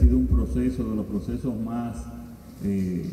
[0.00, 2.06] sido un proceso de los procesos más
[2.64, 3.04] eh,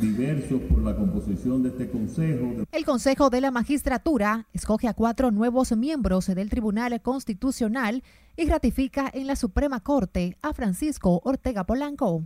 [0.00, 2.64] diversos por la composición de este Consejo.
[2.72, 8.02] El Consejo de la Magistratura escoge a cuatro nuevos miembros del Tribunal Constitucional
[8.36, 12.24] y ratifica en la Suprema Corte a Francisco Ortega Polanco.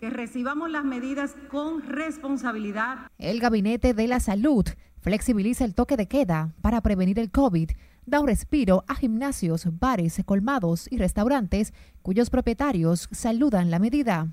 [0.00, 3.10] Que recibamos las medidas con responsabilidad.
[3.18, 4.64] El Gabinete de la Salud
[5.00, 7.70] flexibiliza el toque de queda para prevenir el COVID
[8.08, 11.72] da un respiro a gimnasios, bares, colmados y restaurantes
[12.02, 14.28] cuyos propietarios saludan la medida.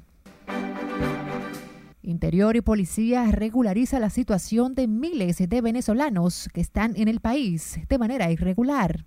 [2.02, 7.80] Interior y Policía regulariza la situación de miles de venezolanos que están en el país
[7.90, 9.06] de manera irregular.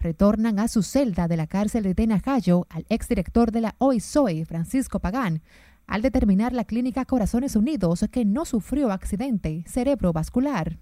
[0.00, 5.00] Retornan a su celda de la cárcel de Tenajayo al exdirector de la OISOE, Francisco
[5.00, 5.42] Pagán,
[5.86, 10.78] al determinar la clínica Corazones Unidos que no sufrió accidente cerebrovascular.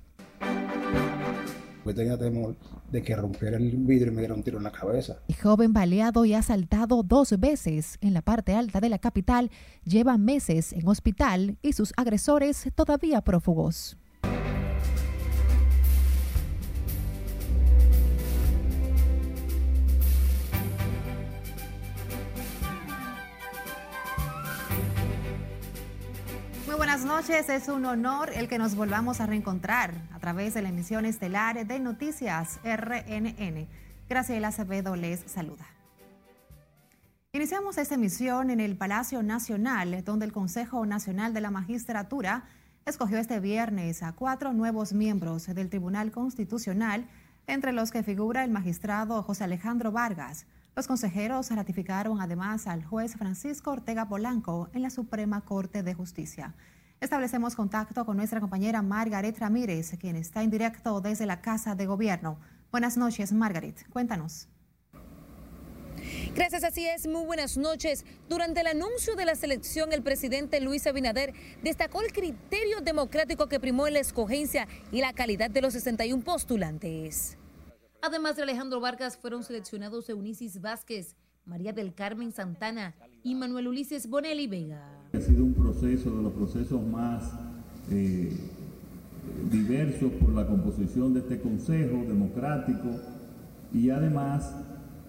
[1.94, 2.56] Tenía temor
[2.90, 5.18] de que rompiera el vidrio y me diera un tiro en la cabeza.
[5.28, 9.50] El joven baleado y asaltado dos veces en la parte alta de la capital
[9.84, 13.96] lleva meses en hospital y sus agresores todavía prófugos.
[26.76, 27.48] Buenas noches.
[27.48, 31.66] Es un honor el que nos volvamos a reencontrar a través de la emisión estelar
[31.66, 33.66] de Noticias RNN.
[34.08, 35.64] Graciela Acevedo les saluda.
[37.32, 42.44] Iniciamos esta emisión en el Palacio Nacional, donde el Consejo Nacional de la Magistratura
[42.84, 47.08] escogió este viernes a cuatro nuevos miembros del Tribunal Constitucional,
[47.46, 50.46] entre los que figura el magistrado José Alejandro Vargas.
[50.76, 56.54] Los consejeros ratificaron además al juez Francisco Ortega Polanco en la Suprema Corte de Justicia.
[57.00, 61.86] Establecemos contacto con nuestra compañera Margaret Ramírez, quien está en directo desde la Casa de
[61.86, 62.38] Gobierno.
[62.70, 63.88] Buenas noches, Margaret.
[63.88, 64.48] Cuéntanos.
[66.34, 67.06] Gracias, así es.
[67.06, 68.04] Muy buenas noches.
[68.28, 71.32] Durante el anuncio de la selección, el presidente Luis Abinader
[71.62, 76.22] destacó el criterio democrático que primó en la escogencia y la calidad de los 61
[76.22, 77.38] postulantes.
[78.02, 84.08] Además de Alejandro Vargas, fueron seleccionados Eunicis Vázquez, María del Carmen Santana y Manuel Ulises
[84.08, 84.82] Bonelli Vega.
[85.12, 87.32] Ha sido un proceso de los procesos más
[87.90, 88.32] eh,
[89.50, 92.88] diversos por la composición de este Consejo Democrático
[93.72, 94.52] y además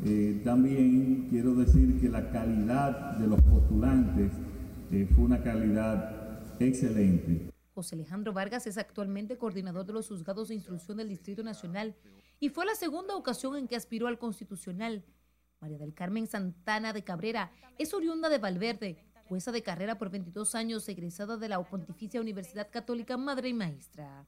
[0.05, 4.31] eh, también quiero decir que la calidad de los postulantes
[4.91, 7.49] eh, fue una calidad excelente.
[7.73, 11.95] José Alejandro Vargas es actualmente coordinador de los juzgados de instrucción del Distrito Nacional
[12.39, 15.05] y fue la segunda ocasión en que aspiró al constitucional.
[15.59, 20.55] María del Carmen Santana de Cabrera es oriunda de Valverde, jueza de carrera por 22
[20.55, 24.27] años, egresada de la Pontificia Universidad Católica Madre y Maestra.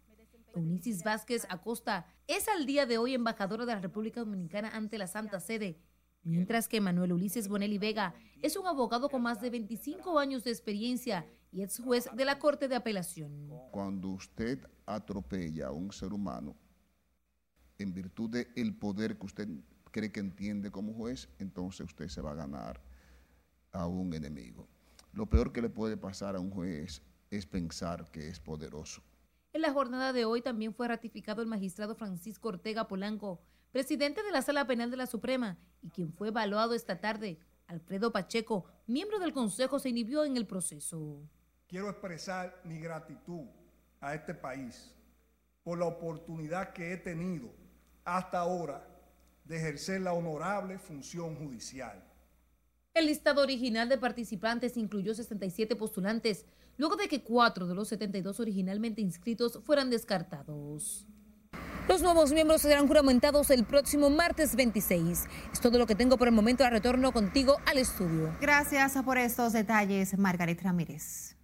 [0.55, 5.07] Eunicis Vázquez Acosta es al día de hoy embajadora de la República Dominicana ante la
[5.07, 5.79] Santa Sede,
[6.23, 10.51] mientras que Manuel Ulises Bonelli Vega es un abogado con más de 25 años de
[10.51, 13.49] experiencia y es juez de la Corte de Apelación.
[13.71, 16.55] Cuando usted atropella a un ser humano,
[17.79, 19.47] en virtud del poder que usted
[19.91, 22.81] cree que entiende como juez, entonces usted se va a ganar
[23.71, 24.67] a un enemigo.
[25.13, 27.01] Lo peor que le puede pasar a un juez
[27.31, 29.01] es pensar que es poderoso.
[29.53, 33.41] En la jornada de hoy también fue ratificado el magistrado Francisco Ortega Polanco,
[33.71, 37.39] presidente de la Sala Penal de la Suprema, y quien fue evaluado esta tarde.
[37.65, 41.21] Alfredo Pacheco, miembro del Consejo, se inhibió en el proceso.
[41.67, 43.47] Quiero expresar mi gratitud
[44.01, 44.95] a este país
[45.63, 47.58] por la oportunidad que he tenido
[48.17, 48.85] hasta ahora
[49.45, 52.03] de ejercer la honorable función judicial.
[52.93, 56.45] El listado original de participantes incluyó 67 postulantes,
[56.77, 61.07] luego de que cuatro de los 72 originalmente inscritos fueran descartados.
[61.87, 65.25] Los nuevos miembros serán juramentados el próximo martes 26.
[65.51, 66.63] Es todo lo que tengo por el momento.
[66.63, 68.35] A retorno contigo al estudio.
[68.39, 71.38] Gracias por estos detalles, Margaret Ramírez.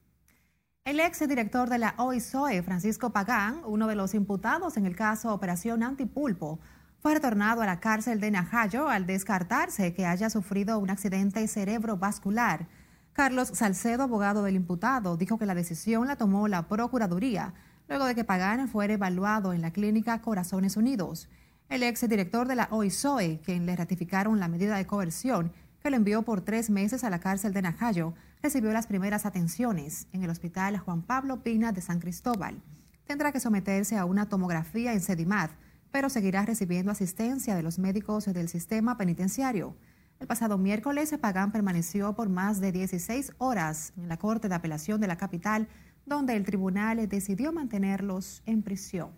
[0.86, 5.34] El ex director de la OISOE, Francisco Pagán, uno de los imputados en el caso
[5.34, 6.60] Operación Antipulpo,
[7.00, 12.68] fue retornado a la cárcel de Najayo al descartarse que haya sufrido un accidente cerebrovascular.
[13.14, 17.56] Carlos Salcedo, abogado del imputado, dijo que la decisión la tomó la Procuraduría
[17.90, 21.30] luego de que Pagán fuera evaluado en la clínica Corazones Unidos.
[21.68, 25.52] El ex director de la OISOE, quien le ratificaron la medida de coerción,
[25.82, 28.14] que lo envió por tres meses a la cárcel de Najayo,
[28.46, 32.62] recibió las primeras atenciones en el Hospital Juan Pablo Pina de San Cristóbal.
[33.08, 35.50] Tendrá que someterse a una tomografía en Sedimat,
[35.90, 39.76] pero seguirá recibiendo asistencia de los médicos del sistema penitenciario.
[40.20, 45.02] El pasado miércoles, Pagán permaneció por más de 16 horas en la Corte de Apelación
[45.02, 45.68] de la capital,
[46.06, 49.10] donde el tribunal decidió mantenerlos en prisión.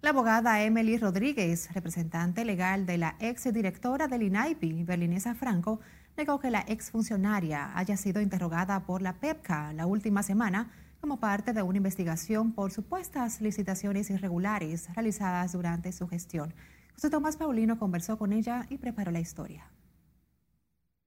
[0.00, 5.78] La abogada Emily Rodríguez, representante legal de la ex directora del INAIPI, Berlinesa Franco,
[6.22, 10.70] negó que la exfuncionaria haya sido interrogada por la PEPCA la última semana
[11.00, 16.54] como parte de una investigación por supuestas licitaciones irregulares realizadas durante su gestión.
[16.94, 19.64] José Tomás Paulino conversó con ella y preparó la historia.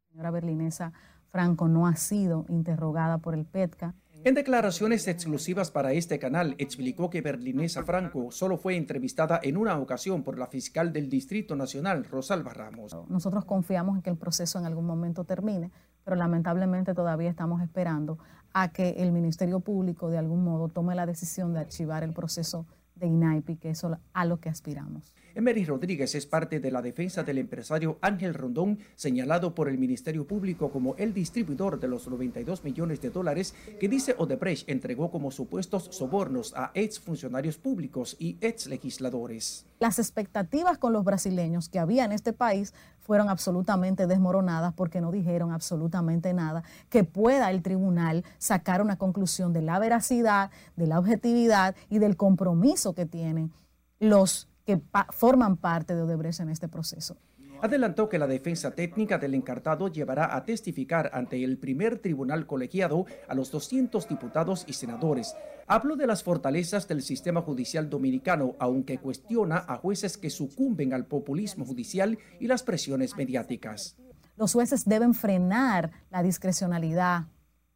[0.09, 0.91] señora berlinesa
[1.29, 3.93] Franco no ha sido interrogada por el PETCA.
[4.25, 9.77] En declaraciones exclusivas para este canal, explicó que Berlinesa Franco solo fue entrevistada en una
[9.77, 12.97] ocasión por la fiscal del Distrito Nacional, Rosalba Ramos.
[13.07, 15.69] Nosotros confiamos en que el proceso en algún momento termine,
[16.03, 18.17] pero lamentablemente todavía estamos esperando
[18.51, 22.65] a que el Ministerio Público de algún modo tome la decisión de archivar el proceso
[22.95, 25.13] de INAIPI, que es a lo que aspiramos.
[25.35, 30.25] Emery Rodríguez es parte de la defensa del empresario Ángel Rondón, señalado por el Ministerio
[30.25, 35.31] Público como el distribuidor de los 92 millones de dólares que dice Odebrecht entregó como
[35.31, 39.65] supuestos sobornos a ex funcionarios públicos y ex legisladores.
[39.79, 45.11] Las expectativas con los brasileños que había en este país fueron absolutamente desmoronadas porque no
[45.11, 50.97] dijeron absolutamente nada que pueda el tribunal sacar una conclusión de la veracidad, de la
[50.97, 53.51] objetividad y del compromiso que tienen
[53.99, 54.81] los que
[55.11, 57.17] forman parte de Odebrecht en este proceso.
[57.61, 63.05] Adelantó que la defensa técnica del encartado llevará a testificar ante el primer tribunal colegiado
[63.27, 65.35] a los 200 diputados y senadores.
[65.65, 71.05] Habló de las fortalezas del sistema judicial dominicano, aunque cuestiona a jueces que sucumben al
[71.05, 73.97] populismo judicial y las presiones mediáticas.
[74.35, 77.27] Los jueces deben frenar la discrecionalidad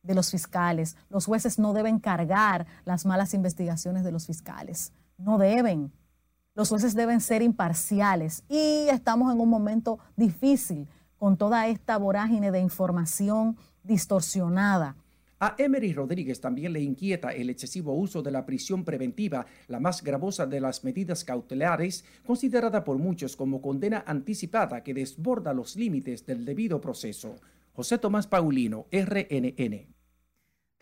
[0.03, 0.97] de los fiscales.
[1.09, 4.91] Los jueces no deben cargar las malas investigaciones de los fiscales.
[5.17, 5.93] No deben.
[6.55, 10.87] Los jueces deben ser imparciales y estamos en un momento difícil
[11.17, 14.95] con toda esta vorágine de información distorsionada.
[15.41, 20.03] A Emery Rodríguez también le inquieta el excesivo uso de la prisión preventiva, la más
[20.03, 26.25] gravosa de las medidas cautelares, considerada por muchos como condena anticipada que desborda los límites
[26.25, 27.35] del debido proceso.
[27.71, 29.98] José Tomás Paulino, RNN.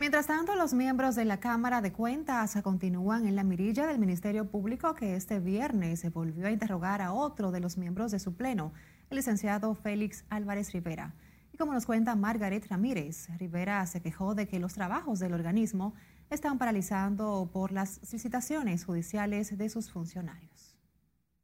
[0.00, 4.48] Mientras tanto, los miembros de la Cámara de Cuentas continúan en la mirilla del Ministerio
[4.48, 8.36] Público que este viernes se volvió a interrogar a otro de los miembros de su
[8.36, 8.72] pleno,
[9.10, 11.14] el licenciado Félix Álvarez Rivera.
[11.52, 15.94] Y como nos cuenta Margaret Ramírez, Rivera se quejó de que los trabajos del organismo
[16.30, 20.76] están paralizando por las licitaciones judiciales de sus funcionarios.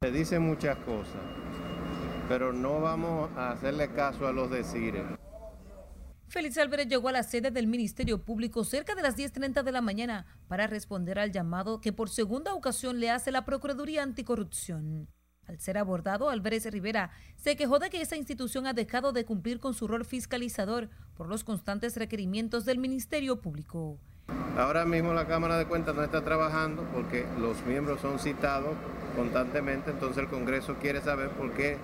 [0.01, 1.21] Se dicen muchas cosas,
[2.29, 5.03] pero no vamos a hacerle caso a los decires.
[6.27, 9.81] Félix Álvarez llegó a la sede del Ministerio Público cerca de las 10.30 de la
[9.81, 15.07] mañana para responder al llamado que por segunda ocasión le hace la Procuraduría Anticorrupción.
[15.47, 19.59] Al ser abordado, Álvarez Rivera se quejó de que esa institución ha dejado de cumplir
[19.59, 23.99] con su rol fiscalizador por los constantes requerimientos del Ministerio Público.
[24.57, 28.73] Ahora mismo la Cámara de Cuentas no está trabajando porque los miembros son citados
[29.15, 31.77] constantemente, entonces el Congreso quiere saber por qué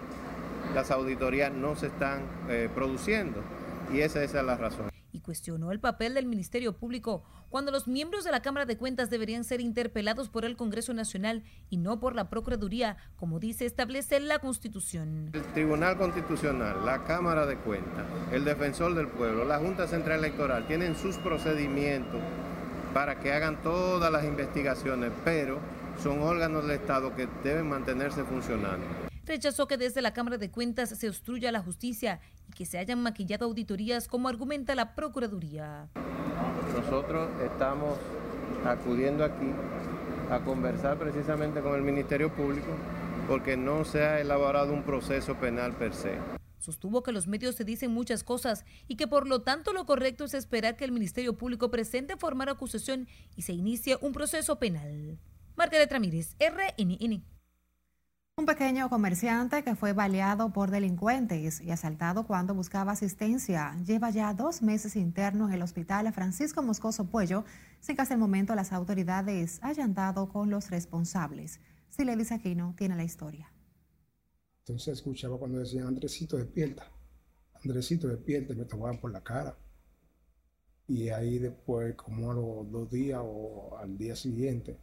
[0.73, 3.43] las auditorías no se están eh, produciendo.
[3.93, 4.89] Y esa, es la razón.
[5.11, 9.09] Y cuestionó el papel del Ministerio Público cuando los miembros de la Cámara de Cuentas
[9.09, 14.21] deberían ser interpelados por el Congreso Nacional y no por la Procuraduría, como dice establece
[14.21, 15.31] la Constitución.
[15.33, 20.65] El Tribunal Constitucional, la Cámara de Cuentas, el Defensor del Pueblo, la Junta Central Electoral
[20.67, 22.21] tienen sus procedimientos
[22.93, 25.59] para que hagan todas las investigaciones, pero
[26.01, 28.85] son órganos del Estado que deben mantenerse funcionando
[29.31, 32.19] rechazó que desde la Cámara de Cuentas se obstruya la justicia
[32.51, 35.87] y que se hayan maquillado auditorías como argumenta la Procuraduría.
[36.75, 37.97] Nosotros estamos
[38.65, 39.47] acudiendo aquí
[40.29, 42.67] a conversar precisamente con el Ministerio Público
[43.27, 46.17] porque no se ha elaborado un proceso penal per se.
[46.59, 50.25] Sostuvo que los medios se dicen muchas cosas y que por lo tanto lo correcto
[50.25, 55.17] es esperar que el Ministerio Público presente formar acusación y se inicie un proceso penal.
[55.55, 57.23] Margaret Ramírez, RNN.
[58.41, 64.33] Un pequeño comerciante que fue baleado por delincuentes y asaltado cuando buscaba asistencia lleva ya
[64.33, 67.45] dos meses interno en el hospital Francisco Moscoso Puello
[67.81, 71.59] sin que hasta el momento las autoridades hayan dado con los responsables.
[71.89, 73.53] Siledis Aquino tiene la historia.
[74.61, 76.91] Entonces escuchaba cuando decían, Andresito, despierta.
[77.63, 79.55] Andresito, despierta, me tomaban por la cara.
[80.87, 84.79] Y ahí después, como a los dos días o al día siguiente,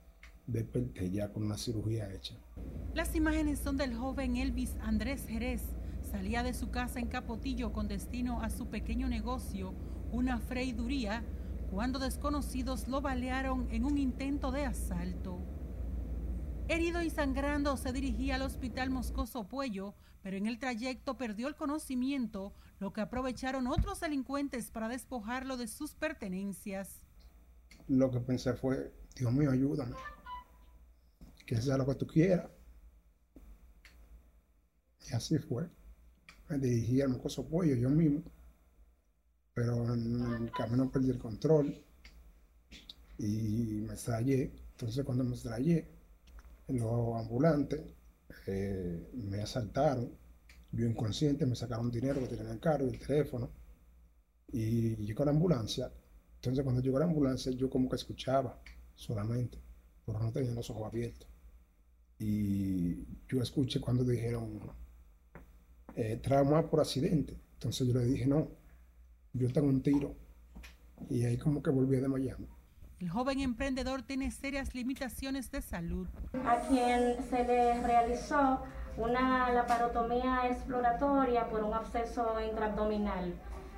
[0.49, 2.35] desperté ya con una cirugía hecha.
[2.95, 5.63] Las imágenes son del joven Elvis Andrés Jerez.
[6.11, 9.75] Salía de su casa en Capotillo con destino a su pequeño negocio,
[10.11, 11.23] una freiduría,
[11.71, 15.39] cuando desconocidos lo balearon en un intento de asalto.
[16.67, 21.57] Herido y sangrando, se dirigía al hospital Moscoso Puello, pero en el trayecto perdió el
[21.57, 27.03] conocimiento, lo que aprovecharon otros delincuentes para despojarlo de sus pertenencias.
[27.87, 29.95] Lo que pensé fue, Dios mío, ayúdame
[31.49, 32.47] que sea lo que tú quieras.
[35.11, 35.67] Y así fue.
[36.51, 38.23] Me dirigí al Mocoso Pollo yo mismo,
[39.55, 41.75] pero en el camino perdí el control
[43.17, 44.53] y me estrellé.
[44.73, 45.89] Entonces cuando me estrellé,
[46.69, 47.81] los ambulantes
[48.47, 50.11] eh, me asaltaron,
[50.73, 53.51] yo inconsciente, me sacaron dinero que tenía en el carro y el teléfono
[54.53, 55.91] y llegó la ambulancia.
[56.35, 58.61] Entonces cuando llegó la ambulancia yo como que escuchaba
[58.95, 59.59] solamente,
[60.05, 61.38] pero no tenía los ojos abiertos.
[62.19, 64.61] Y yo escuché cuando dijeron
[65.95, 67.37] eh, trauma por accidente.
[67.55, 68.49] Entonces yo le dije, no,
[69.33, 70.15] yo tengo un tiro.
[71.09, 72.47] Y ahí como que volví de Miami.
[73.01, 76.09] El joven emprendedor tiene serias limitaciones de salud.
[76.45, 78.63] A quien se le realizó
[78.97, 83.35] una laparotomía exploratoria por un absceso intraabdominal.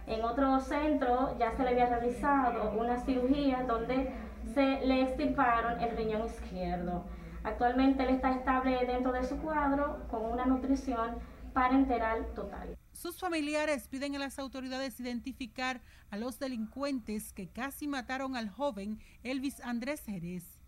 [0.07, 4.11] En otro centro ya se le había realizado una cirugía donde
[4.55, 7.05] se le extirparon el riñón izquierdo.
[7.43, 11.17] Actualmente él está estable dentro de su cuadro con una nutrición
[11.53, 12.77] parenteral total.
[12.93, 15.81] Sus familiares piden a las autoridades identificar
[16.11, 20.61] a los delincuentes que casi mataron al joven Elvis Andrés Jerez.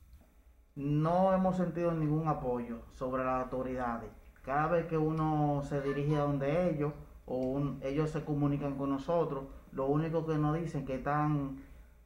[0.75, 4.11] No hemos sentido ningún apoyo sobre las autoridades.
[4.43, 6.95] Cada vez que uno se dirige a donde ellos
[7.27, 11.63] o ellos se comunican con nosotros, lo único que nos dicen que están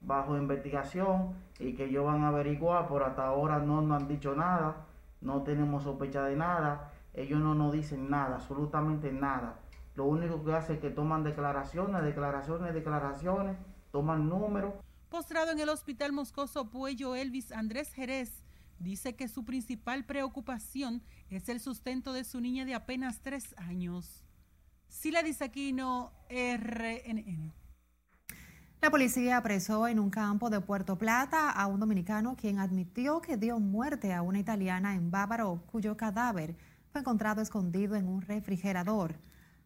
[0.06, 4.34] bajo investigación y que ellos van a averiguar, por hasta ahora no nos han dicho
[4.34, 4.86] nada,
[5.20, 9.56] no tenemos sospecha de nada, ellos no nos dicen nada, absolutamente nada
[9.96, 13.56] lo único que hace es que toman declaraciones, declaraciones, declaraciones,
[13.90, 14.74] toman números.
[15.08, 18.42] Postrado en el hospital Moscoso Puello, Elvis Andrés Jerez
[18.78, 24.22] dice que su principal preocupación es el sustento de su niña de apenas tres años.
[24.88, 27.54] Sila Disaquino, RNN.
[28.82, 33.36] La policía apresó en un campo de Puerto Plata a un dominicano quien admitió que
[33.36, 36.54] dio muerte a una italiana en Bávaro, cuyo cadáver
[36.92, 39.16] fue encontrado escondido en un refrigerador.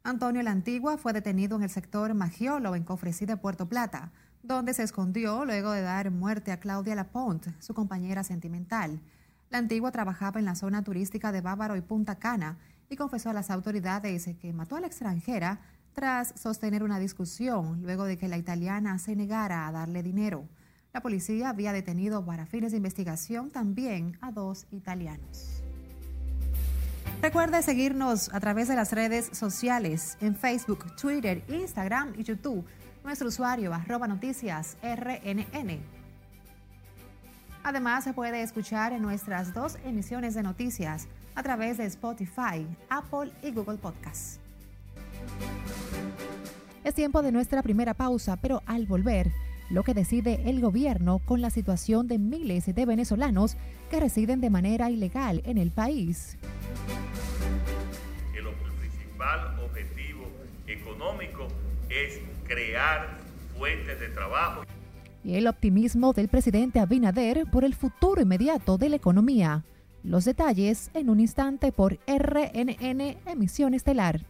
[0.05, 4.13] Antonio La Antigua fue detenido en el sector Magiolo, en Cofresí de Puerto Plata,
[4.43, 9.01] donde se escondió luego de dar muerte a Claudia Laponte, su compañera sentimental.
[9.51, 12.57] La Antigua trabajaba en la zona turística de Bávaro y Punta Cana
[12.89, 15.61] y confesó a las autoridades que mató a la extranjera
[15.95, 20.49] tras sostener una discusión luego de que la italiana se negara a darle dinero.
[20.93, 25.63] La policía había detenido para fines de investigación también a dos italianos.
[27.23, 32.65] Recuerde seguirnos a través de las redes sociales en Facebook, Twitter, Instagram y YouTube.
[33.05, 35.81] Nuestro usuario arroba noticias RNN.
[37.63, 43.33] Además, se puede escuchar en nuestras dos emisiones de noticias a través de Spotify, Apple
[43.43, 44.41] y Google Podcasts.
[46.85, 49.31] Es tiempo de nuestra primera pausa, pero al volver,
[49.71, 53.57] lo que decide el gobierno con la situación de miles de venezolanos
[53.91, 56.37] que residen de manera ilegal en el país
[59.21, 60.27] principal objetivo
[60.67, 61.47] económico
[61.91, 63.19] es crear
[63.59, 64.65] fuentes de trabajo.
[65.23, 69.65] Y el optimismo del presidente Abinader por el futuro inmediato de la economía.
[70.03, 74.23] Los detalles en un instante por RNN Emisión Estelar.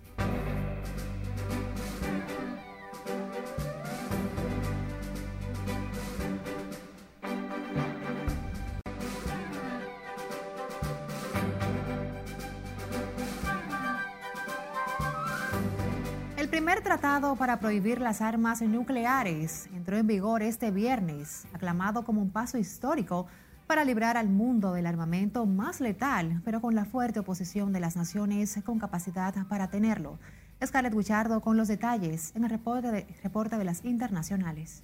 [16.80, 22.30] Primer tratado para prohibir las armas nucleares entró en vigor este viernes, aclamado como un
[22.30, 23.26] paso histórico
[23.66, 27.96] para librar al mundo del armamento más letal, pero con la fuerte oposición de las
[27.96, 30.18] naciones con capacidad para tenerlo.
[30.64, 34.82] Scarlett Guichardo con los detalles en el reporte de, reporte de las internacionales.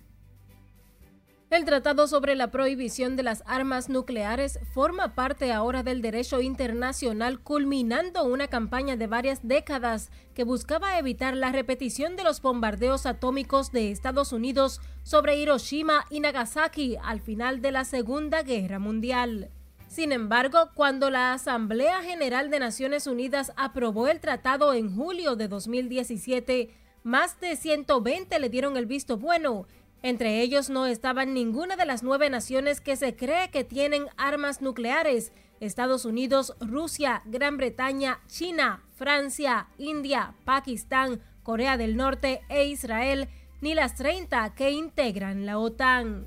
[1.49, 7.39] El Tratado sobre la Prohibición de las Armas Nucleares forma parte ahora del derecho internacional,
[7.39, 13.71] culminando una campaña de varias décadas que buscaba evitar la repetición de los bombardeos atómicos
[13.71, 19.49] de Estados Unidos sobre Hiroshima y Nagasaki al final de la Segunda Guerra Mundial.
[19.87, 25.47] Sin embargo, cuando la Asamblea General de Naciones Unidas aprobó el tratado en julio de
[25.47, 26.71] 2017,
[27.05, 29.69] más de 120 le dieron el visto bueno
[30.03, 34.61] entre ellos no estaban ninguna de las nueve naciones que se cree que tienen armas
[34.61, 35.33] nucleares.
[35.61, 43.29] Estados Unidos, Rusia, Gran Bretaña, China, Francia, India, Pakistán, Corea del Norte e Israel,
[43.61, 46.27] ni las 30 que integran la OTAN.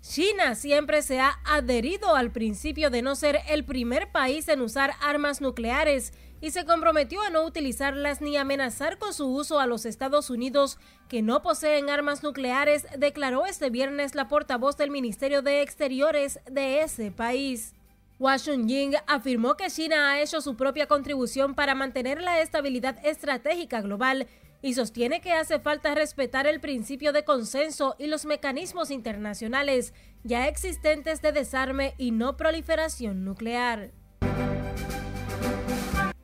[0.00, 4.92] China siempre se ha adherido al principio de no ser el primer país en usar
[5.02, 9.86] armas nucleares y se comprometió a no utilizarlas ni amenazar con su uso a los
[9.86, 10.78] Estados Unidos,
[11.08, 16.82] que no poseen armas nucleares, declaró este viernes la portavoz del Ministerio de Exteriores de
[16.82, 17.74] ese país.
[18.18, 23.82] Washington Ying afirmó que China ha hecho su propia contribución para mantener la estabilidad estratégica
[23.82, 24.26] global
[24.62, 29.92] y sostiene que hace falta respetar el principio de consenso y los mecanismos internacionales
[30.24, 33.92] ya existentes de desarme y no proliferación nuclear.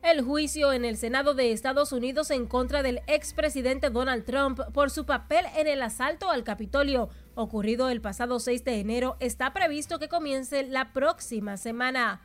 [0.02, 4.90] El juicio en el Senado de Estados Unidos en contra del expresidente Donald Trump por
[4.90, 10.00] su papel en el asalto al Capitolio ocurrido el pasado 6 de enero está previsto
[10.00, 12.20] que comience la próxima semana.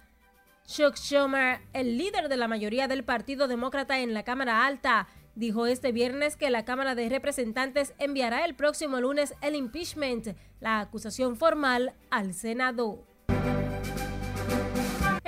[0.66, 5.68] Chuck Schumer, el líder de la mayoría del Partido Demócrata en la Cámara Alta, dijo
[5.68, 11.38] este viernes que la Cámara de Representantes enviará el próximo lunes el impeachment, la acusación
[11.38, 13.06] formal, al Senado.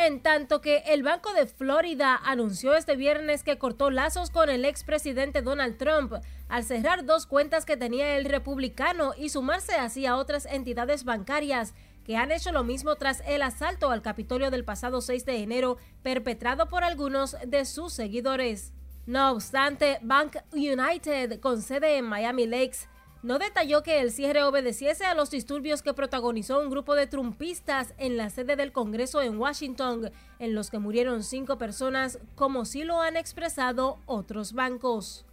[0.02, 4.64] En tanto que el Banco de Florida anunció este viernes que cortó lazos con el
[4.64, 6.14] expresidente Donald Trump
[6.48, 11.74] al cerrar dos cuentas que tenía el republicano y sumarse así a otras entidades bancarias
[12.06, 15.76] que han hecho lo mismo tras el asalto al Capitolio del pasado 6 de enero
[16.02, 18.72] perpetrado por algunos de sus seguidores.
[19.06, 22.88] No obstante, Bank United, con sede en Miami Lakes,
[23.22, 27.94] no detalló que el cierre obedeciese a los disturbios que protagonizó un grupo de trumpistas
[27.98, 32.84] en la sede del Congreso en Washington, en los que murieron cinco personas, como sí
[32.84, 35.26] lo han expresado otros bancos.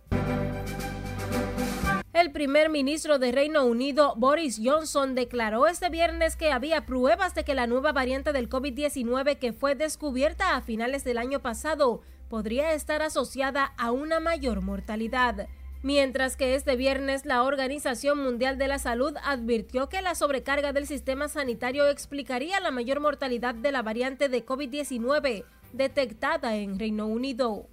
[2.13, 7.45] El primer ministro de Reino Unido, Boris Johnson, declaró este viernes que había pruebas de
[7.45, 12.01] que la nueva variante del COVID-19 que fue descubierta a finales del año pasado
[12.31, 15.47] podría estar asociada a una mayor mortalidad.
[15.83, 20.87] Mientras que este viernes la Organización Mundial de la Salud advirtió que la sobrecarga del
[20.87, 27.69] sistema sanitario explicaría la mayor mortalidad de la variante de COVID-19 detectada en Reino Unido.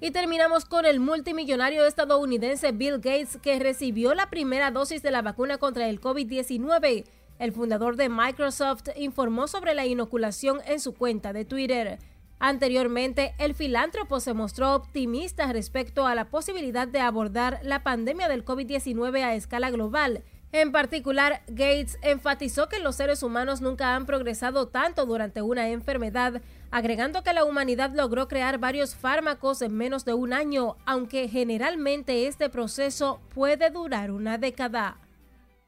[0.00, 5.22] Y terminamos con el multimillonario estadounidense Bill Gates, que recibió la primera dosis de la
[5.22, 7.04] vacuna contra el COVID-19
[7.42, 11.98] el fundador de Microsoft informó sobre la inoculación en su cuenta de Twitter.
[12.44, 18.44] Anteriormente, el filántropo se mostró optimista respecto a la posibilidad de abordar la pandemia del
[18.44, 20.24] COVID-19 a escala global.
[20.50, 26.42] En particular, Gates enfatizó que los seres humanos nunca han progresado tanto durante una enfermedad,
[26.72, 32.26] agregando que la humanidad logró crear varios fármacos en menos de un año, aunque generalmente
[32.26, 34.98] este proceso puede durar una década.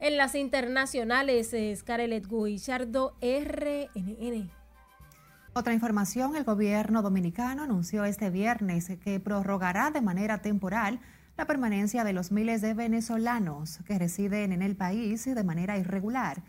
[0.00, 4.63] En las internacionales, Scarlett Guillardo, RNN.
[5.56, 10.98] Otra información, el gobierno dominicano anunció este viernes que prorrogará de manera temporal
[11.36, 16.42] la permanencia de los miles de venezolanos que residen en el país de manera irregular.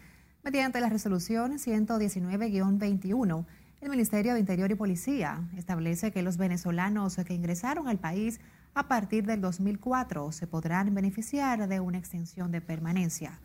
[0.43, 3.45] Mediante la resolución 119-21,
[3.81, 8.39] el Ministerio de Interior y Policía establece que los venezolanos que ingresaron al país
[8.73, 13.39] a partir del 2004 se podrán beneficiar de una extensión de permanencia.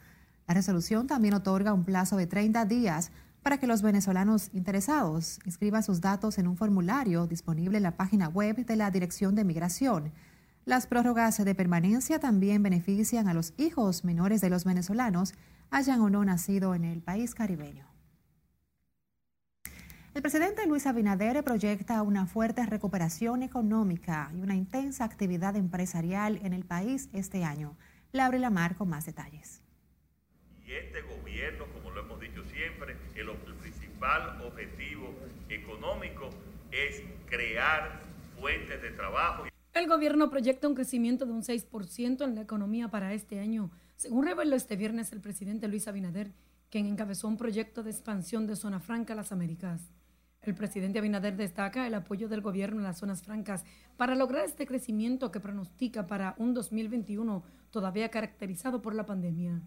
[0.48, 3.12] La resolución también otorga un plazo de 30 días
[3.42, 8.28] para que los venezolanos interesados inscriban sus datos en un formulario disponible en la página
[8.28, 10.12] web de la Dirección de Migración.
[10.66, 15.34] Las prórrogas de permanencia también benefician a los hijos menores de los venezolanos,
[15.70, 17.86] hayan o no nacido en el país caribeño.
[20.12, 26.52] El presidente Luis Abinader proyecta una fuerte recuperación económica y una intensa actividad empresarial en
[26.52, 27.76] el país este año.
[28.10, 29.62] Laura Lamar con más detalles.
[30.66, 31.64] Y este gobierno,
[32.00, 35.14] hemos dicho siempre, el, el principal objetivo
[35.48, 36.30] económico
[36.70, 38.00] es crear
[38.38, 39.44] fuentes de trabajo.
[39.72, 44.26] El gobierno proyecta un crecimiento de un 6% en la economía para este año, según
[44.26, 46.32] reveló este viernes el presidente Luis Abinader,
[46.70, 49.92] quien encabezó un proyecto de expansión de Zona Franca a las Américas.
[50.42, 53.64] El presidente Abinader destaca el apoyo del gobierno en las zonas francas
[53.96, 59.60] para lograr este crecimiento que pronostica para un 2021 todavía caracterizado por la pandemia.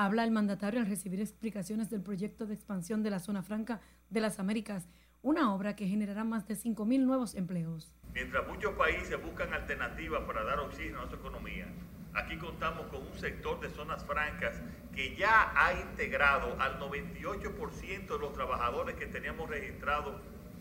[0.00, 3.80] Habla el mandatario al recibir explicaciones del proyecto de expansión de la zona franca
[4.10, 4.88] de las Américas,
[5.22, 7.92] una obra que generará más de 5.000 nuevos empleos.
[8.14, 11.66] Mientras muchos países buscan alternativas para dar oxígeno a nuestra economía,
[12.14, 14.62] aquí contamos con un sector de zonas francas
[14.94, 20.14] que ya ha integrado al 98% de los trabajadores que teníamos registrados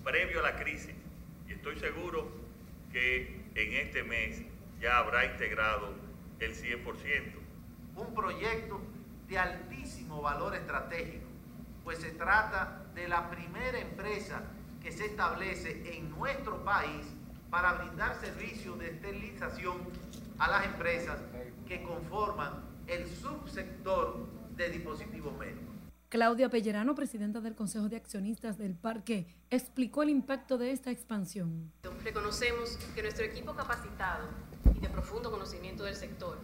[0.03, 0.95] previo a la crisis.
[1.47, 2.27] Y estoy seguro
[2.91, 4.41] que en este mes
[4.81, 5.93] ya habrá integrado
[6.39, 7.37] el 100%.
[7.97, 8.81] Un proyecto
[9.27, 11.27] de altísimo valor estratégico,
[11.83, 14.41] pues se trata de la primera empresa
[14.81, 17.05] que se establece en nuestro país
[17.49, 19.77] para brindar servicios de esterilización
[20.39, 21.19] a las empresas
[21.67, 25.63] que conforman el subsector de dispositivos médicos.
[26.09, 31.73] Claudia Pellerano, presidenta del Consejo de Accionistas del Parque, explicó el impacto de esta expansión.
[32.03, 34.29] Reconocemos que nuestro equipo capacitado
[34.73, 36.37] y de profundo conocimiento del sector,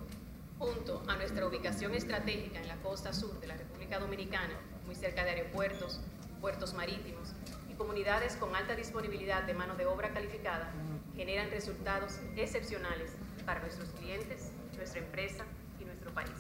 [0.58, 4.54] junto a nuestra ubicación estratégica en la costa sur de la República Dominicana,
[4.86, 6.00] muy cerca de aeropuertos,
[6.42, 7.34] puertos marítimos
[7.70, 10.72] y comunidades con alta disponibilidad de mano de obra calificada,
[11.16, 13.12] generan resultados excepcionales
[13.46, 15.46] para nuestros clientes, nuestra empresa
[15.80, 16.32] y nuestro país.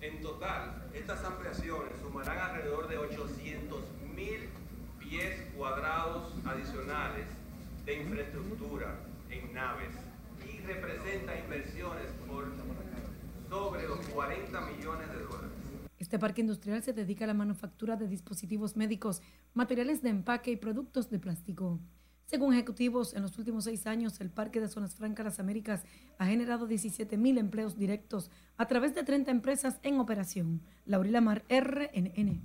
[0.00, 3.80] En total, estas ampliaciones sumarán alrededor de 800
[4.14, 4.48] mil
[4.98, 7.26] pies cuadrados adicionales
[7.84, 8.96] de infraestructura
[9.28, 9.94] en naves
[10.46, 12.48] y representa inversiones por
[13.50, 15.50] sobre los 40 millones de dólares.
[15.98, 19.22] Este parque industrial se dedica a la manufactura de dispositivos médicos,
[19.54, 21.80] materiales de empaque y productos de plástico.
[22.26, 25.82] Según ejecutivos, en los últimos seis años, el Parque de Zonas Francas Las Américas
[26.16, 30.62] ha generado 17 mil empleos directos a través de 30 empresas en operación.
[30.86, 32.40] Laurila Mar, RNN.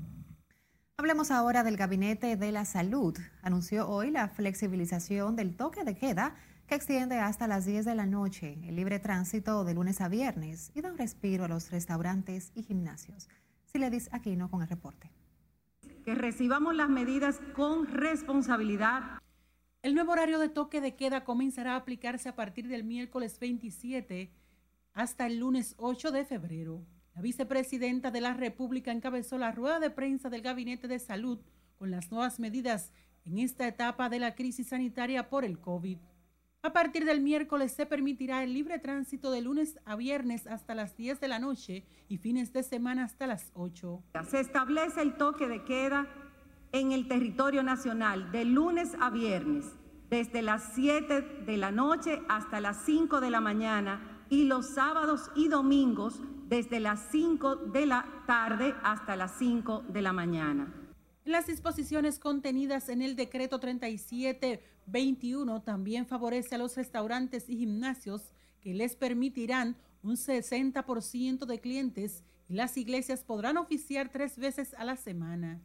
[0.97, 3.15] Hablemos ahora del Gabinete de la Salud.
[3.43, 6.35] Anunció hoy la flexibilización del toque de queda
[6.67, 10.71] que extiende hasta las 10 de la noche, el libre tránsito de lunes a viernes
[10.73, 13.28] y da un respiro a los restaurantes y gimnasios.
[13.65, 15.12] Siledis Aquino con el reporte.
[16.04, 19.19] Que recibamos las medidas con responsabilidad
[19.86, 24.32] el nuevo horario de toque de queda comenzará a aplicarse a partir del miércoles 27
[24.93, 26.84] hasta el lunes 8 de febrero.
[27.13, 31.38] La vicepresidenta de la República encabezó la rueda de prensa del Gabinete de Salud
[31.75, 32.93] con las nuevas medidas
[33.25, 35.99] en esta etapa de la crisis sanitaria por el COVID.
[36.65, 40.97] A partir del miércoles se permitirá el libre tránsito de lunes a viernes hasta las
[40.97, 44.01] 10 de la noche y fines de semana hasta las 8.
[44.28, 46.08] Se establece el toque de queda
[46.71, 49.75] en el territorio nacional de lunes a viernes,
[50.10, 55.30] desde las 7 de la noche hasta las 5 de la mañana y los sábados
[55.36, 60.85] y domingos desde las 5 de la tarde hasta las 5 de la mañana.
[61.25, 68.75] Las disposiciones contenidas en el decreto 3721 también favorece a los restaurantes y gimnasios que
[68.75, 74.97] les permitirán un 60% de clientes y las iglesias podrán oficiar tres veces a la
[74.97, 75.59] semana.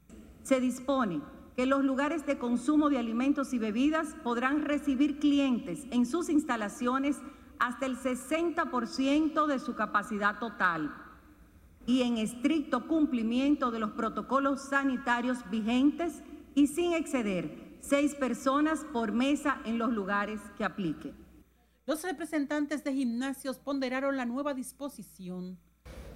[0.44, 1.20] Se dispone
[1.54, 7.18] que los lugares de consumo de alimentos y bebidas podrán recibir clientes en sus instalaciones
[7.58, 11.09] hasta el 60% de su capacidad total
[11.86, 16.22] y en estricto cumplimiento de los protocolos sanitarios vigentes
[16.54, 21.14] y sin exceder seis personas por mesa en los lugares que aplique.
[21.86, 25.58] Los representantes de gimnasios ponderaron la nueva disposición.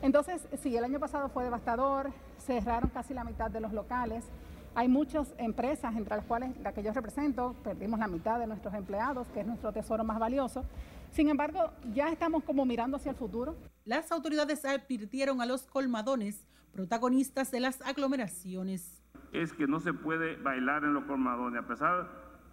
[0.03, 4.24] Entonces, sí, el año pasado fue devastador, cerraron casi la mitad de los locales.
[4.74, 8.74] Hay muchas empresas, entre las cuales la que yo represento, perdimos la mitad de nuestros
[8.74, 10.64] empleados, que es nuestro tesoro más valioso.
[11.11, 13.57] Sin embargo, ya estamos como mirando hacia el futuro.
[13.85, 19.03] Las autoridades advirtieron a los colmadones, protagonistas de las aglomeraciones.
[19.33, 22.09] Es que no se puede bailar en los colmadones, a pesar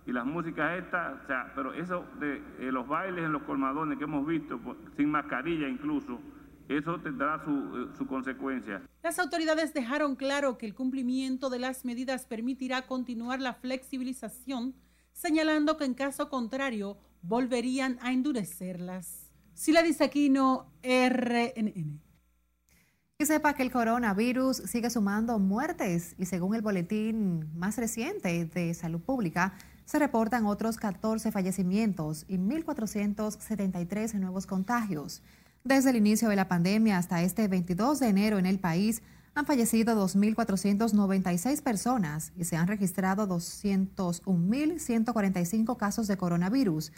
[0.05, 3.97] y las músicas estas, o sea, pero eso de eh, los bailes en los colmadones
[3.97, 4.59] que hemos visto,
[4.97, 6.19] sin mascarilla incluso,
[6.67, 8.81] eso tendrá su, eh, su, consecuencia.
[9.01, 14.75] Las autoridades dejaron claro que el cumplimiento de las medidas permitirá continuar la flexibilización,
[15.13, 19.30] señalando que en caso contrario volverían a endurecerlas.
[19.61, 22.01] Sila Aquino, RNN.
[23.19, 28.73] Y sepa que el coronavirus sigue sumando muertes y según el boletín más reciente de
[28.73, 29.53] salud pública,
[29.85, 35.21] se reportan otros 14 fallecimientos y 1.473 nuevos contagios.
[35.63, 39.03] Desde el inicio de la pandemia hasta este 22 de enero en el país
[39.35, 46.91] han fallecido 2.496 personas y se han registrado 201.145 casos de coronavirus.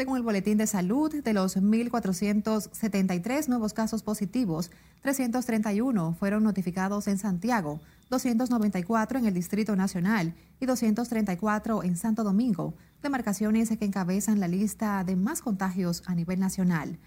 [0.00, 4.70] Según el Boletín de Salud, de los 1.473 nuevos casos positivos,
[5.02, 12.72] 331 fueron notificados en Santiago, 294 en el Distrito Nacional y 234 en Santo Domingo,
[13.02, 16.98] demarcaciones que encabezan la lista de más contagios a nivel nacional.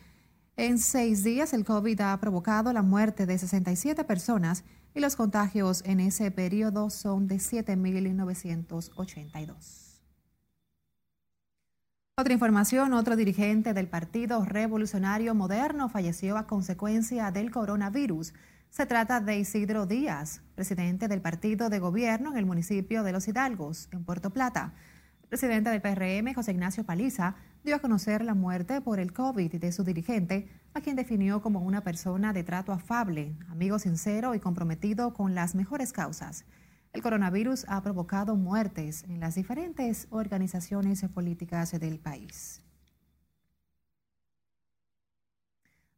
[0.55, 5.81] En seis días, el COVID ha provocado la muerte de 67 personas y los contagios
[5.87, 9.82] en ese periodo son de 7.982.
[12.15, 18.35] Otra información, otro dirigente del Partido Revolucionario Moderno falleció a consecuencia del coronavirus.
[18.69, 23.27] Se trata de Isidro Díaz, presidente del partido de gobierno en el municipio de Los
[23.27, 24.75] Hidalgos, en Puerto Plata.
[25.27, 29.71] Presidente del PRM, José Ignacio Paliza, dio a conocer la muerte por el COVID de
[29.71, 35.15] su dirigente, a quien definió como una persona de trato afable, amigo sincero y comprometido
[35.15, 36.45] con las mejores causas.
[36.93, 42.61] El coronavirus ha provocado muertes en las diferentes organizaciones políticas del país.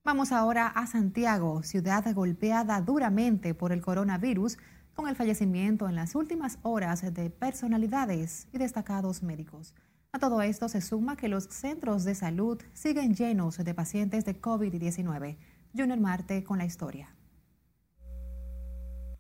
[0.06, 4.58] Vamos ahora a Santiago, ciudad golpeada duramente por el coronavirus,
[4.94, 9.74] con el fallecimiento en las últimas horas de personalidades y destacados médicos.
[10.14, 14.40] A todo esto se suma que los centros de salud siguen llenos de pacientes de
[14.40, 15.38] COVID-19.
[15.76, 17.15] Junior Marte con la historia.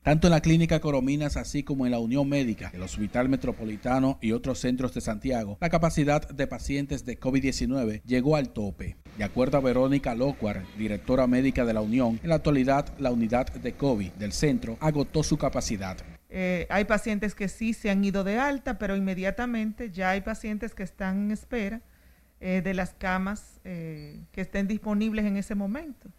[0.05, 4.33] Tanto en la Clínica Corominas así como en la Unión Médica, el Hospital Metropolitano y
[4.33, 8.97] otros centros de Santiago, la capacidad de pacientes de COVID-19 llegó al tope.
[9.17, 13.51] De acuerdo a Verónica Locuar, directora médica de la Unión, en la actualidad la unidad
[13.51, 15.97] de COVID del centro agotó su capacidad.
[16.29, 20.75] Eh, hay pacientes que sí se han ido de alta, pero inmediatamente ya hay pacientes
[20.75, 21.81] que están en espera
[22.41, 26.11] eh, de las camas eh, que estén disponibles en ese momento.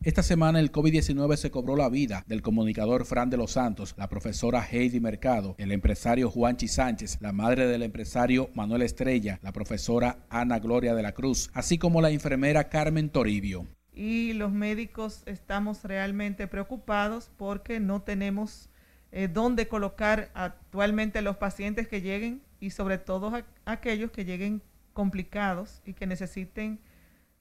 [0.00, 4.08] Esta semana el COVID-19 se cobró la vida del comunicador Fran de los Santos, la
[4.08, 10.20] profesora Heidi Mercado, el empresario Juanchi Sánchez, la madre del empresario Manuel Estrella, la profesora
[10.30, 13.66] Ana Gloria de la Cruz, así como la enfermera Carmen Toribio.
[13.92, 18.70] Y los médicos estamos realmente preocupados porque no tenemos
[19.10, 23.32] eh, dónde colocar actualmente los pacientes que lleguen y sobre todo
[23.64, 26.78] aquellos que lleguen complicados y que necesiten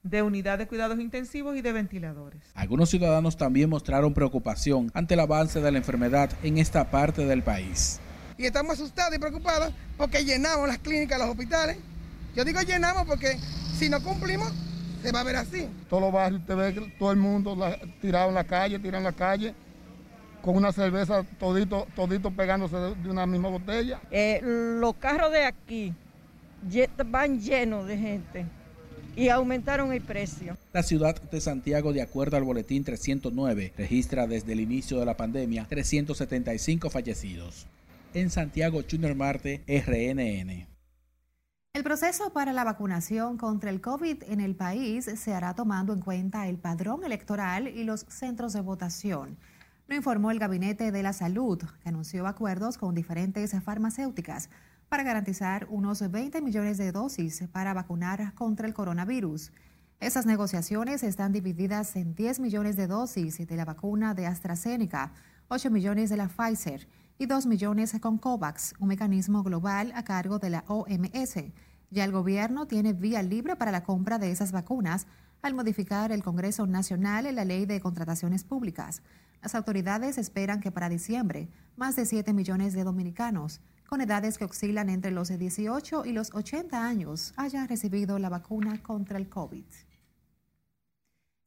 [0.03, 2.41] de unidad de cuidados intensivos y de ventiladores.
[2.53, 7.43] Algunos ciudadanos también mostraron preocupación ante el avance de la enfermedad en esta parte del
[7.43, 7.99] país.
[8.37, 11.77] Y estamos asustados y preocupados porque llenamos las clínicas, los hospitales.
[12.35, 13.37] Yo digo llenamos porque
[13.73, 14.51] si no cumplimos,
[15.01, 15.67] se va a ver así.
[15.89, 17.57] Todos los barrios, te ve todo el mundo
[18.01, 19.53] tirado en la calle, tirado en la calle,
[20.41, 23.99] con una cerveza todito, todito pegándose de, una misma botella.
[24.11, 25.93] Eh, los carros de aquí
[27.05, 28.45] van llenos de gente
[29.17, 30.55] y aumentaron el precio.
[30.71, 35.17] La ciudad de Santiago, de acuerdo al boletín 309, registra desde el inicio de la
[35.17, 37.65] pandemia 375 fallecidos.
[38.13, 40.67] En Santiago, Junior Marte, RNN.
[41.73, 45.99] El proceso para la vacunación contra el COVID en el país se hará tomando en
[45.99, 49.37] cuenta el padrón electoral y los centros de votación.
[49.87, 54.49] Lo informó el Gabinete de la Salud, que anunció acuerdos con diferentes farmacéuticas
[54.89, 59.51] para garantizar unos 20 millones de dosis para vacunar contra el coronavirus.
[59.99, 65.11] Esas negociaciones están divididas en 10 millones de dosis de la vacuna de AstraZeneca,
[65.49, 70.39] 8 millones de la Pfizer y 2 millones con COVAX, un mecanismo global a cargo
[70.39, 71.35] de la OMS.
[71.89, 75.07] Ya el gobierno tiene vía libre para la compra de esas vacunas
[75.41, 79.01] al modificar el Congreso Nacional en la Ley de Contrataciones Públicas.
[79.41, 84.45] Las autoridades esperan que para diciembre más de 7 millones de dominicanos con edades que
[84.45, 89.65] oscilan entre los 18 y los 80 años hayan recibido la vacuna contra el COVID.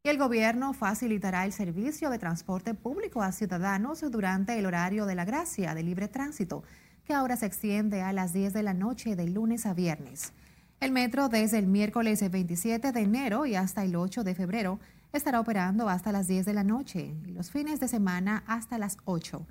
[0.03, 5.15] Y el gobierno facilitará el servicio de transporte público a ciudadanos durante el horario de
[5.15, 6.65] la gracia de libre tránsito,
[7.05, 10.33] que ahora se extiende a las 10 de la noche de lunes a viernes.
[10.81, 14.81] El metro desde el miércoles 27 de enero y hasta el 8 de febrero
[15.13, 18.97] estará operando hasta las 10 de la noche y los fines de semana hasta las
[19.05, 19.47] 8.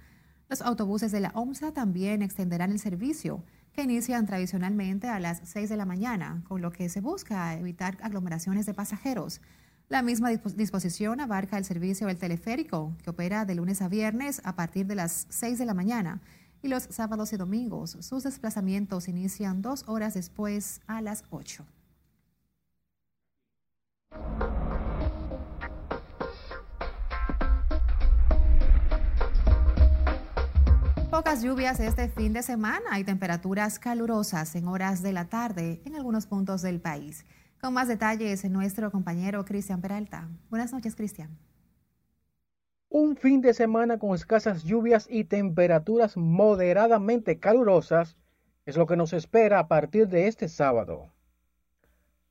[0.50, 5.70] Los autobuses de la OMSA también extenderán el servicio, que inician tradicionalmente a las 6
[5.70, 9.42] de la mañana, con lo que se busca evitar aglomeraciones de pasajeros.
[9.90, 14.56] La misma disposición abarca el servicio del teleférico, que opera de lunes a viernes a
[14.56, 16.20] partir de las 6 de la mañana,
[16.64, 17.98] y los sábados y domingos.
[18.00, 21.64] Sus desplazamientos inician dos horas después a las 8.
[31.10, 35.96] Pocas lluvias este fin de semana y temperaturas calurosas en horas de la tarde en
[35.96, 37.26] algunos puntos del país.
[37.60, 40.30] Con más detalles, nuestro compañero Cristian Peralta.
[40.52, 41.36] Buenas noches, Cristian.
[42.90, 48.16] Un fin de semana con escasas lluvias y temperaturas moderadamente calurosas
[48.68, 51.12] es lo que nos espera a partir de este sábado.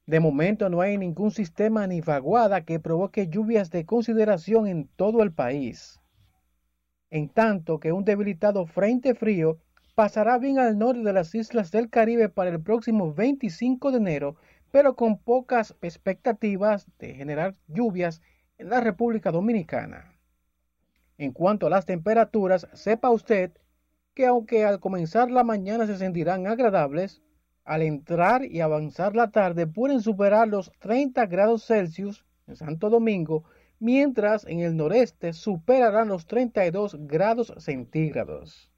[0.06, 5.24] De momento no hay ningún sistema ni vaguada que provoque lluvias de consideración en todo
[5.24, 6.00] el país
[7.10, 9.58] en tanto que un debilitado frente frío
[9.94, 14.36] pasará bien al norte de las islas del Caribe para el próximo 25 de enero,
[14.70, 18.20] pero con pocas expectativas de generar lluvias
[18.58, 20.14] en la República Dominicana.
[21.16, 23.52] En cuanto a las temperaturas, sepa usted
[24.14, 27.22] que aunque al comenzar la mañana se sentirán agradables,
[27.64, 33.44] al entrar y avanzar la tarde pueden superar los 30 grados Celsius en Santo Domingo
[33.80, 38.70] mientras en el noreste superarán los 32 grados centígrados.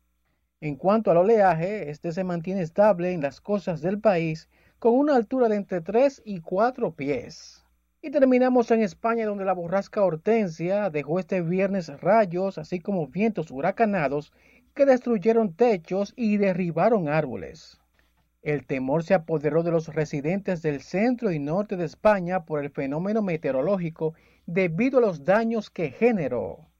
[0.61, 5.17] En cuanto al oleaje, este se mantiene estable en las costas del país con una
[5.17, 7.65] altura de entre 3 y 4 pies.
[8.03, 13.51] Y terminamos en España donde la borrasca Hortensia dejó este viernes rayos así como vientos
[13.51, 14.33] huracanados
[14.75, 17.80] que destruyeron techos y derribaron árboles.
[18.42, 22.70] El temor se apoderó de los residentes del centro y norte de España por el
[22.70, 24.14] fenómeno meteorológico
[24.46, 26.70] debido a los daños que generó.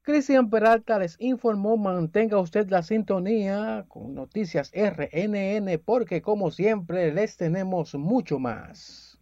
[0.00, 7.36] Cristian Peralta les informó, mantenga usted la sintonía con Noticias RNN porque como siempre les
[7.36, 9.18] tenemos mucho más.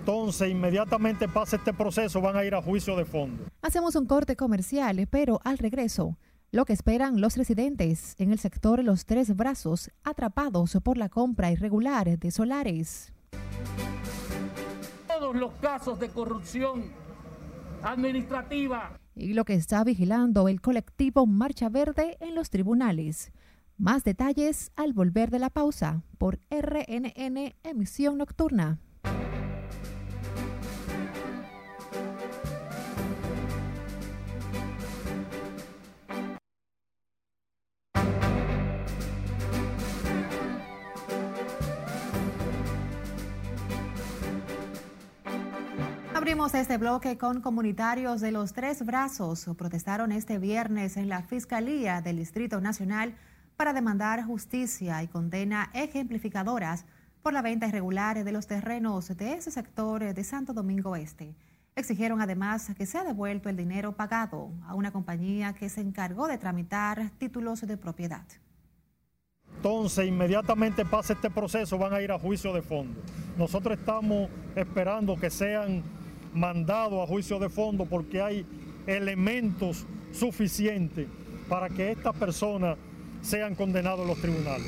[0.00, 3.44] Entonces, inmediatamente pasa este proceso, van a ir a juicio de fondo.
[3.60, 6.16] Hacemos un corte comercial, pero al regreso,
[6.50, 11.50] lo que esperan los residentes en el sector Los Tres Brazos, atrapados por la compra
[11.50, 13.12] irregular de solares.
[15.06, 16.90] Todos los casos de corrupción
[17.82, 18.98] administrativa.
[19.14, 23.32] Y lo que está vigilando el colectivo Marcha Verde en los tribunales.
[23.76, 28.78] Más detalles al volver de la pausa por RNN Emisión Nocturna.
[46.38, 49.50] Este bloque con comunitarios de los Tres Brazos.
[49.58, 53.14] Protestaron este viernes en la Fiscalía del Distrito Nacional
[53.56, 56.86] para demandar justicia y condena ejemplificadoras
[57.22, 61.34] por la venta irregular de los terrenos de ese sector de Santo Domingo Este.
[61.76, 66.38] Exigieron además que sea devuelto el dinero pagado a una compañía que se encargó de
[66.38, 68.26] tramitar títulos de propiedad.
[69.56, 73.02] Entonces, inmediatamente pasa este proceso, van a ir a juicio de fondo.
[73.36, 75.82] Nosotros estamos esperando que sean
[76.32, 78.46] mandado a juicio de fondo porque hay
[78.86, 81.08] elementos suficientes
[81.48, 82.76] para que estas personas
[83.22, 84.66] sean condenados en los tribunales.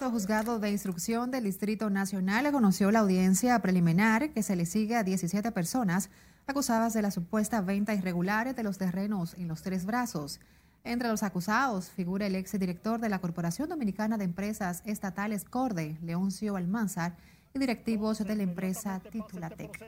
[0.00, 4.94] El juzgado de instrucción del Distrito Nacional conoció la audiencia preliminar que se le sigue
[4.94, 6.10] a 17 personas
[6.46, 10.40] acusadas de la supuesta venta irregular de los terrenos en los tres brazos.
[10.84, 16.56] Entre los acusados figura el exdirector de la Corporación Dominicana de Empresas Estatales Corde, Leoncio
[16.56, 17.16] Almanzar,
[17.54, 19.78] y directivos de la empresa Titulatec.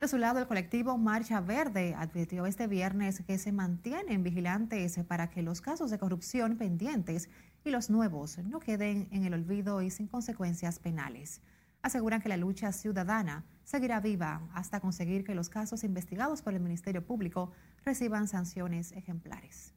[0.00, 5.28] De su lado, el colectivo Marcha Verde advirtió este viernes que se mantienen vigilantes para
[5.28, 7.28] que los casos de corrupción pendientes
[7.64, 11.42] y los nuevos no queden en el olvido y sin consecuencias penales.
[11.82, 16.60] Aseguran que la lucha ciudadana seguirá viva hasta conseguir que los casos investigados por el
[16.60, 17.50] Ministerio Público
[17.84, 19.74] reciban sanciones ejemplares.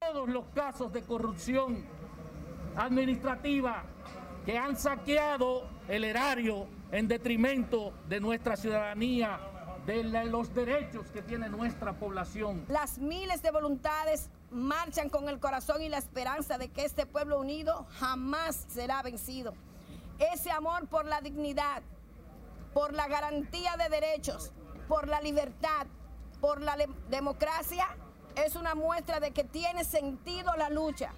[0.00, 1.84] Todos los casos de corrupción
[2.76, 3.84] administrativa
[4.50, 9.38] que han saqueado el erario en detrimento de nuestra ciudadanía,
[9.86, 12.64] de los derechos que tiene nuestra población.
[12.66, 17.38] Las miles de voluntades marchan con el corazón y la esperanza de que este pueblo
[17.38, 19.54] unido jamás será vencido.
[20.18, 21.84] Ese amor por la dignidad,
[22.74, 24.52] por la garantía de derechos,
[24.88, 25.86] por la libertad,
[26.40, 26.76] por la
[27.08, 27.86] democracia,
[28.34, 31.12] es una muestra de que tiene sentido la lucha.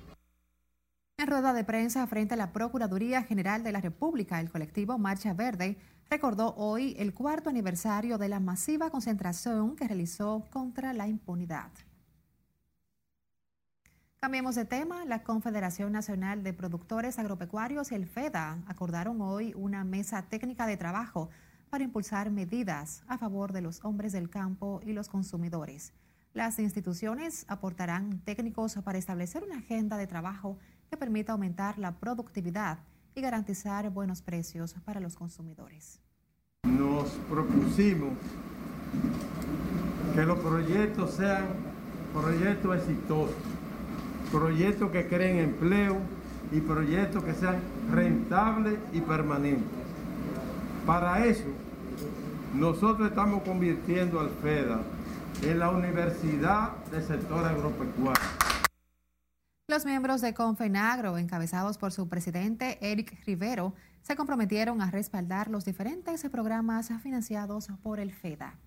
[1.23, 5.35] En rueda de prensa frente a la Procuraduría General de la República, el colectivo Marcha
[5.35, 5.79] Verde
[6.11, 11.71] recordó hoy el cuarto aniversario de la masiva concentración que realizó contra la impunidad.
[14.19, 15.05] Cambiemos de tema.
[15.05, 20.77] La Confederación Nacional de Productores Agropecuarios y el FEDA acordaron hoy una mesa técnica de
[20.77, 21.31] trabajo
[21.71, 25.93] para impulsar medidas a favor de los hombres del campo y los consumidores.
[26.35, 30.59] Las instituciones aportarán técnicos para establecer una agenda de trabajo
[30.93, 32.81] que permita aumentar la productividad
[33.15, 35.99] y garantizar buenos precios para los consumidores.
[36.65, 38.11] Nos propusimos
[40.15, 41.47] que los proyectos sean
[42.13, 43.35] proyectos exitosos,
[44.31, 45.97] proyectos que creen empleo
[46.53, 47.57] y proyectos que sean
[47.91, 49.65] rentables y permanentes.
[50.85, 51.49] Para eso,
[52.55, 54.83] nosotros estamos convirtiendo al FEDA
[55.41, 58.32] en la Universidad del Sector Agropecuario.
[59.83, 65.65] Los miembros de Confenagro, encabezados por su presidente Eric Rivero, se comprometieron a respaldar los
[65.65, 68.61] diferentes programas financiados por el FEDA.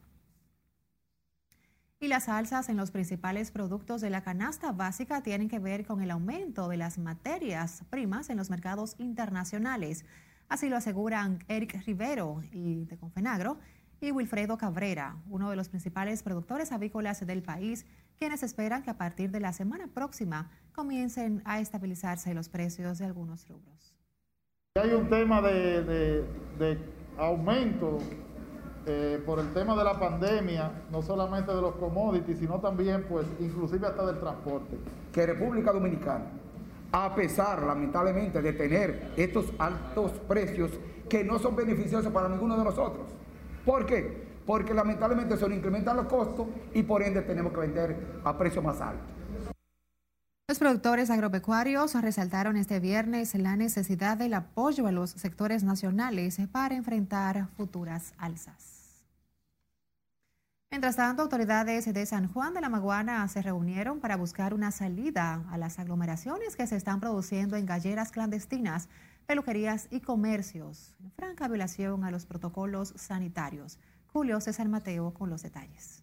[2.02, 6.02] Y las alzas en los principales productos de la canasta básica tienen que ver con
[6.02, 10.04] el aumento de las materias primas en los mercados internacionales.
[10.50, 13.58] Así lo aseguran Eric Rivero y de Confenagro
[14.02, 17.86] y Wilfredo Cabrera, uno de los principales productores avícolas del país,
[18.18, 23.06] quienes esperan que a partir de la semana próxima comiencen a estabilizarse los precios de
[23.06, 23.96] algunos rubros.
[24.76, 26.26] Hay un tema de,
[27.18, 28.00] aumento
[28.86, 33.26] eh, por el tema de la pandemia, no solamente de los commodities, sino también, pues,
[33.40, 34.78] inclusive hasta del transporte.
[35.14, 36.26] Que República Dominicana,
[36.92, 40.72] a pesar, lamentablemente, de tener estos altos precios
[41.08, 43.06] que no son beneficiosos para ninguno de nosotros.
[43.66, 44.25] ¿Por qué?
[44.46, 48.64] Porque lamentablemente se nos incrementan los costos y por ende tenemos que vender a precios
[48.64, 49.16] más altos.
[50.48, 56.76] Los productores agropecuarios resaltaron este viernes la necesidad del apoyo a los sectores nacionales para
[56.76, 58.76] enfrentar futuras alzas.
[60.70, 65.46] Mientras tanto, autoridades de San Juan de la Maguana se reunieron para buscar una salida
[65.50, 68.88] a las aglomeraciones que se están produciendo en galleras clandestinas,
[69.26, 73.80] peluquerías y comercios, en franca violación a los protocolos sanitarios.
[74.16, 76.02] Julio César Mateo con los detalles.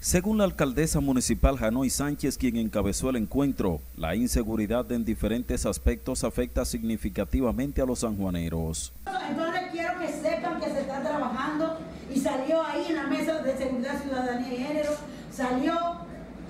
[0.00, 6.24] Según la alcaldesa municipal Janoy Sánchez, quien encabezó el encuentro, la inseguridad en diferentes aspectos
[6.24, 8.92] afecta significativamente a los sanjuaneros.
[9.06, 11.78] Entonces quiero que sepan que se está trabajando
[12.14, 14.90] y salió ahí en la mesa de seguridad, ciudadanía y género,
[15.32, 15.72] salió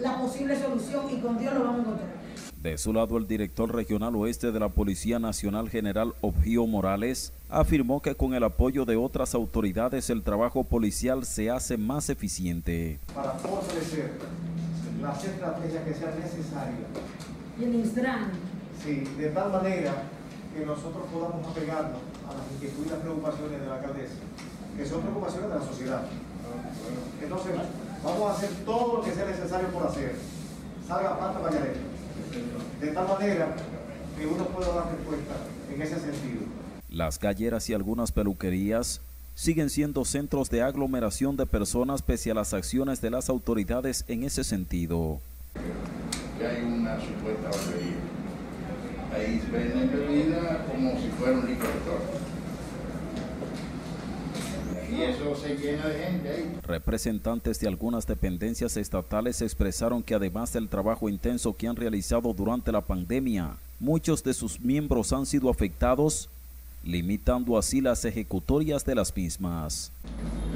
[0.01, 2.09] la posible solución y con Dios lo vamos a encontrar.
[2.61, 8.01] De su lado, el director regional oeste de la Policía Nacional General Obgio Morales afirmó
[8.01, 12.99] que con el apoyo de otras autoridades el trabajo policial se hace más eficiente.
[13.15, 14.13] Para fortalecer
[15.03, 16.89] las estrategias que sean necesarias.
[17.59, 18.31] Y el Instran.
[18.85, 19.93] Sí, de tal manera
[20.55, 24.15] que nosotros podamos apegarnos a las inquietudes y las preocupaciones de la alcaldesa,
[24.77, 26.03] que son preocupaciones de la sociedad.
[27.23, 27.53] Entonces,
[28.03, 30.17] vamos a hacer todo lo que sea necesario por hacer.
[30.89, 31.91] Salga falta Vallareta
[32.81, 33.49] de tal manera
[34.17, 35.35] que uno pueda dar respuesta
[35.73, 36.43] en ese sentido.
[36.91, 39.01] Las galleras y algunas peluquerías
[39.37, 44.25] siguen siendo centros de aglomeración de personas pese a las acciones de las autoridades en
[44.25, 45.21] ese sentido.
[46.37, 47.97] Que hay una supuesta barbería.
[49.15, 51.71] Ahí venden bebida como si fuera un licor
[54.91, 56.53] y eso se llena de gente ahí.
[56.67, 62.73] Representantes de algunas dependencias estatales expresaron que además del trabajo intenso que han realizado durante
[62.73, 66.29] la pandemia, muchos de sus miembros han sido afectados,
[66.85, 69.93] limitando así las ejecutorias de las mismas.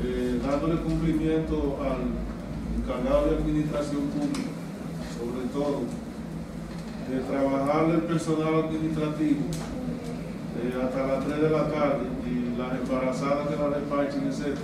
[0.03, 4.51] Eh, dándole cumplimiento al encargado de administración pública,
[5.19, 5.83] sobre todo,
[7.11, 9.41] de trabajar el personal administrativo
[10.63, 14.59] eh, hasta las 3 de la tarde y las embarazadas que la despachen, etc.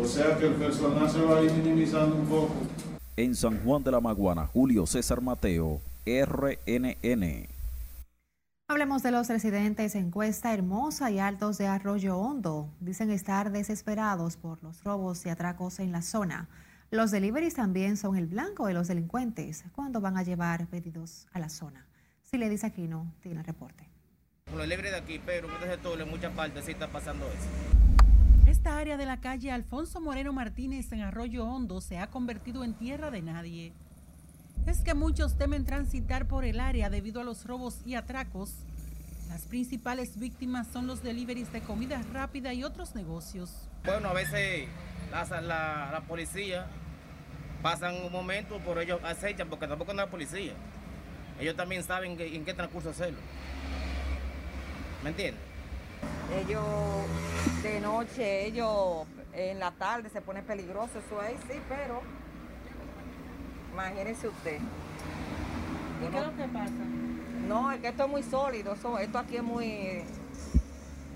[0.00, 2.54] O sea que el personal se va a ir minimizando un poco.
[3.16, 7.55] En San Juan de la Maguana, Julio César Mateo, RNN.
[8.68, 12.68] Hablemos de los residentes en Cuesta Hermosa y Altos de Arroyo Hondo.
[12.80, 16.48] Dicen estar desesperados por los robos y atracos en la zona.
[16.90, 19.64] Los deliveries también son el blanco de los delincuentes.
[19.72, 21.86] ¿Cuándo van a llevar pedidos a la zona?
[22.22, 23.88] Si le dice aquí no, tiene reporte
[24.46, 27.26] por lo libre de aquí, pero en este sector en muchas partes sí está pasando
[27.26, 28.50] eso.
[28.50, 32.74] Esta área de la calle Alfonso Moreno Martínez en Arroyo Hondo se ha convertido en
[32.74, 33.72] tierra de nadie.
[34.66, 38.52] Es que muchos temen transitar por el área debido a los robos y atracos.
[39.28, 43.68] Las principales víctimas son los deliveries de comida rápida y otros negocios.
[43.84, 44.66] Bueno, a veces
[45.12, 46.66] la, la, policía
[47.62, 50.52] pasan un momento, por ellos acechan, porque tampoco no es la policía.
[51.38, 53.18] Ellos también saben en qué transcurso hacerlo.
[55.04, 55.42] ¿Me entiendes?
[56.44, 56.64] Ellos
[57.62, 62.02] de noche, ellos en la tarde se pone peligroso, eso ahí sí, pero
[63.76, 64.58] imagínense usted.
[64.58, 66.72] ¿Y qué es lo que pasa?
[67.46, 70.02] No, es que esto es muy sólido, esto aquí es muy...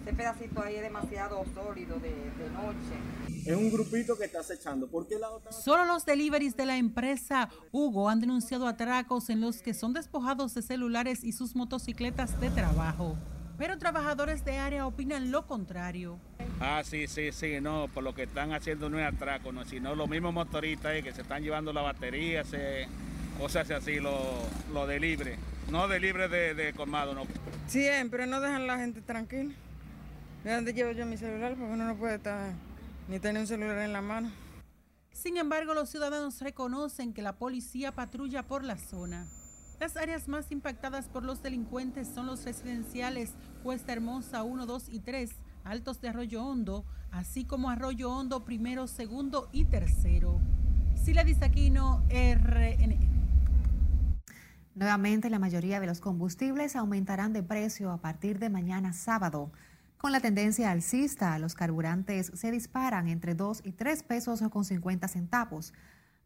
[0.00, 2.10] Este pedacito ahí es demasiado sólido de,
[2.52, 3.44] noche.
[3.46, 4.88] Es un grupito que está acechando.
[4.88, 5.52] ¿Por qué lado está...
[5.52, 10.54] Solo los deliveries de la empresa Hugo han denunciado atracos en los que son despojados
[10.54, 13.16] de celulares y sus motocicletas de trabajo.
[13.60, 16.18] Pero trabajadores de área opinan lo contrario.
[16.60, 19.94] Ah, sí, sí, sí, no, por lo que están haciendo no es atraco, no, sino
[19.94, 22.88] los mismos motoristas que se están llevando la batería, se,
[23.38, 24.16] cosas así, lo,
[24.72, 25.36] lo de libre,
[25.70, 27.24] no de libre de, de colmado, no.
[27.66, 29.52] Siempre, no dejan la gente tranquila.
[30.42, 31.54] ¿De dónde llevo yo mi celular?
[31.54, 32.54] Porque uno no puede estar
[33.08, 34.32] ni tener un celular en la mano.
[35.12, 39.26] Sin embargo, los ciudadanos reconocen que la policía patrulla por la zona.
[39.80, 43.32] Las áreas más impactadas por los delincuentes son los residenciales
[43.62, 45.30] Cuesta Hermosa 1, 2 y 3,
[45.64, 50.40] Altos de Arroyo Hondo, así como Arroyo Hondo primero, segundo y tercero.
[50.94, 52.96] Sila Disaquino, RNN.
[54.74, 59.52] Nuevamente, la mayoría de los combustibles aumentarán de precio a partir de mañana sábado.
[59.98, 65.06] Con la tendencia alcista, los carburantes se disparan entre 2 y 3 pesos con 50
[65.06, 65.74] centavos.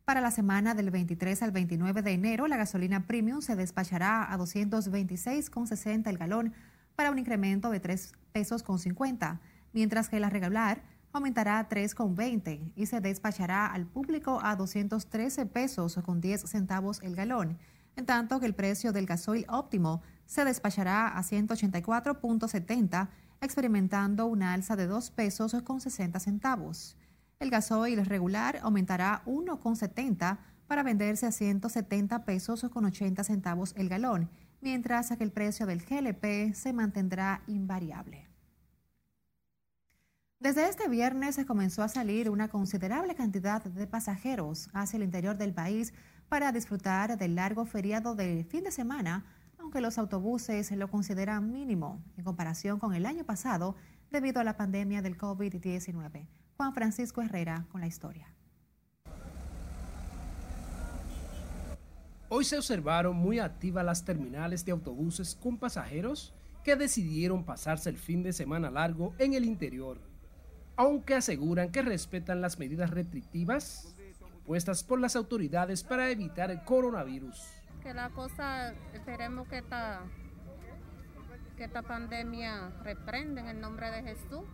[0.05, 4.39] Para la semana del 23 al 29 de enero, la gasolina premium se despachará a
[4.39, 6.55] 226,60 el galón
[6.97, 9.41] para un incremento de 3 pesos con 50,
[9.73, 10.83] mientras que la regular
[11.13, 17.15] aumentará a 3,20 y se despachará al público a 213 pesos con 10 centavos el
[17.15, 17.59] galón,
[17.97, 23.09] en tanto que el precio del gasoil óptimo se despachará a 184.70,
[23.41, 26.97] experimentando una alza de 2 pesos con 60 centavos.
[27.39, 34.31] El gasoil regular aumentará 1,70 para venderse a 170 pesos con 80 centavos el galón,
[34.65, 38.27] mientras que el precio del GLP se mantendrá invariable.
[40.41, 45.37] Desde este viernes se comenzó a salir una considerable cantidad de pasajeros hacia el interior
[45.37, 45.93] del país
[46.31, 49.27] para disfrutar del largo feriado de fin de semana,
[49.59, 53.77] aunque los autobuses lo consideran mínimo en comparación con el año pasado
[54.11, 56.27] debido a la pandemia del COVID-19.
[56.57, 58.34] Juan Francisco Herrera con la historia.
[62.29, 67.99] Hoy se observaron muy activas las terminales de autobuses con pasajeros que decidieron pasarse el
[67.99, 69.99] fin de semana largo en el interior,
[70.77, 73.95] aunque aseguran que respetan las medidas restrictivas
[74.47, 77.43] puestas por las autoridades para evitar el coronavirus.
[77.83, 80.01] Que la cosa, esperemos que esta,
[81.57, 84.45] que esta pandemia reprenda en el nombre de Jesús.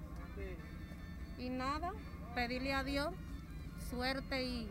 [1.38, 1.92] Y nada,
[2.34, 3.14] pedirle a Dios
[3.88, 4.68] suerte y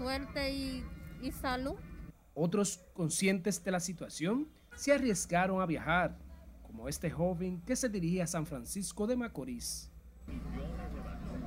[0.00, 0.84] suerte y
[1.22, 1.74] y salud.
[2.34, 6.16] Otros conscientes de la situación se arriesgaron a viajar,
[6.62, 9.90] como este joven que se dirige a San Francisco de Macorís.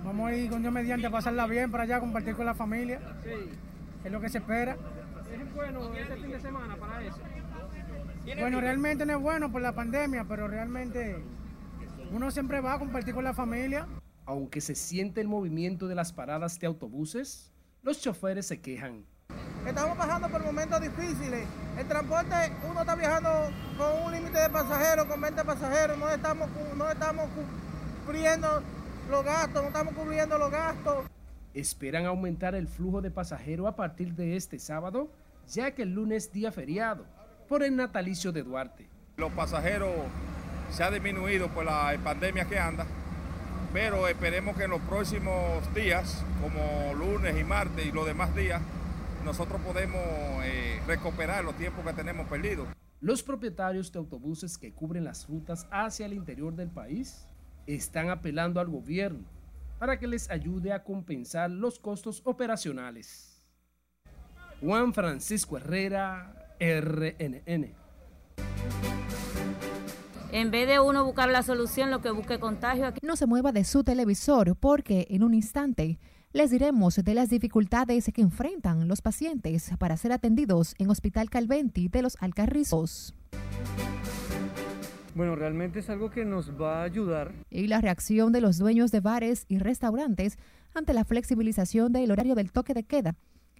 [0.04, 3.02] Vamos a ir con Dios mediante a pasarla bien para allá, compartir con la familia.
[4.04, 4.78] Es lo que se espera.
[5.32, 7.20] ¿Es bueno este fin de semana para eso?
[8.40, 11.24] Bueno, realmente no es bueno por la pandemia, pero realmente
[12.12, 13.88] uno siempre va a compartir con la familia.
[14.26, 17.53] Aunque se siente el movimiento de las paradas de autobuses,
[17.84, 19.06] los choferes se quejan
[19.68, 21.48] Estamos pasando por momentos difíciles.
[21.78, 22.36] El transporte,
[22.70, 23.30] uno está viajando
[23.78, 27.30] con un límite de pasajeros, con 20 pasajeros, no estamos, no estamos
[28.06, 28.62] cubriendo
[29.10, 31.06] los gastos, no estamos cubriendo los gastos.
[31.54, 35.10] Esperan aumentar el flujo de pasajeros a partir de este sábado,
[35.48, 37.06] ya que el lunes día feriado,
[37.48, 38.90] por el natalicio de Duarte.
[39.16, 39.94] Los pasajeros
[40.72, 42.86] se ha disminuido por la pandemia que anda,
[43.74, 48.62] pero esperemos que en los próximos días, como lunes y martes y los demás días,
[49.26, 50.00] nosotros podemos
[50.44, 52.68] eh, recuperar los tiempos que tenemos perdidos.
[53.02, 57.28] Los propietarios de autobuses que cubren las rutas hacia el interior del país
[57.66, 59.26] están apelando al gobierno
[59.80, 63.44] para que les ayude a compensar los costos operacionales.
[64.62, 67.74] Juan Francisco Herrera, RNN.
[70.34, 72.88] En vez de uno buscar la solución, lo que busque contagio.
[72.88, 73.00] Aquí.
[73.06, 76.00] No se mueva de su televisor porque en un instante
[76.32, 81.88] les diremos de las dificultades que enfrentan los pacientes para ser atendidos en Hospital Calventi
[81.88, 83.14] de los Alcarrizos.
[85.14, 87.36] Bueno, realmente es algo que nos va a ayudar.
[87.52, 90.40] Y la reacción de los dueños de bares y restaurantes
[90.74, 93.16] ante la flexibilización del horario del toque de queda.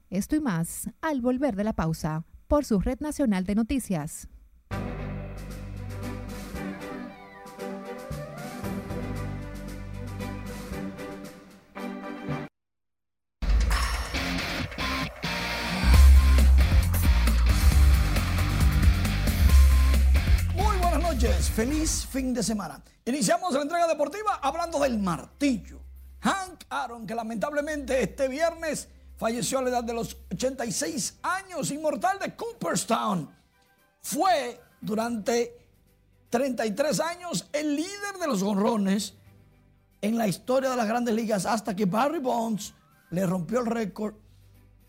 [0.10, 4.28] Esto y más al volver de la pausa por su red nacional de noticias.
[21.54, 22.82] Feliz fin de semana.
[23.06, 25.80] Iniciamos la entrega deportiva hablando del martillo.
[26.22, 28.88] Hank Aaron, que lamentablemente este viernes
[29.18, 33.30] falleció a la edad de los 86 años, inmortal de Cooperstown.
[34.02, 35.56] Fue durante
[36.32, 39.14] 33 años el líder de los gorrones
[40.02, 42.74] en la historia de las grandes ligas hasta que Barry Bonds
[43.12, 44.16] le rompió el récord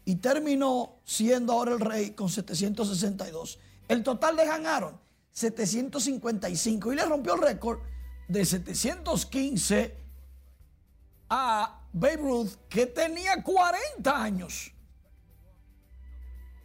[0.07, 3.59] y terminó siendo ahora el rey con 762.
[3.87, 5.04] El total de Han Aaron,
[5.35, 7.81] 755 y le rompió el récord
[8.29, 9.97] de 715
[11.29, 14.73] a Babe Ruth, que tenía 40 años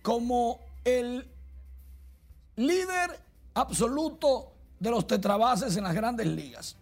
[0.01, 1.28] como el
[2.55, 3.20] líder
[3.55, 6.76] absoluto de los tetrabases en las grandes ligas.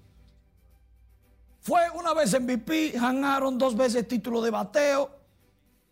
[1.61, 5.09] Fue una vez MVP, ganaron dos veces título de bateo,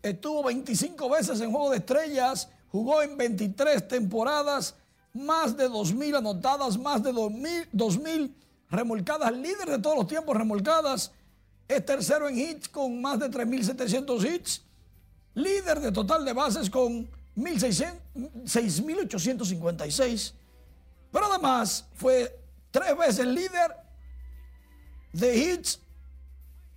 [0.02, 4.76] estuvo 25 veces en Juego de Estrellas, jugó en 23 temporadas,
[5.16, 8.34] más de 2.000 anotadas, más de 2.000
[8.70, 11.13] remolcadas, líder de todos los tiempos remolcadas,
[11.68, 14.61] es tercero en hits con más de 3.700 hits,
[15.34, 20.34] líder de total de bases con 6.856,
[21.11, 22.38] pero además fue
[22.72, 23.74] tres veces líder
[25.13, 25.80] de hits,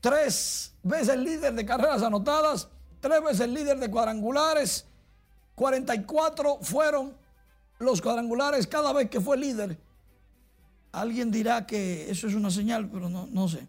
[0.00, 2.68] tres veces líder de carreras anotadas,
[3.00, 4.84] tres veces líder de cuadrangulares,
[5.56, 7.18] 44 fueron
[7.78, 9.78] los cuadrangulares cada vez que fue líder.
[10.92, 13.66] Alguien dirá que eso es una señal, pero no, no sé.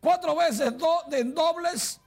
[0.00, 0.74] Cuatro veces
[1.12, 2.00] en dobles,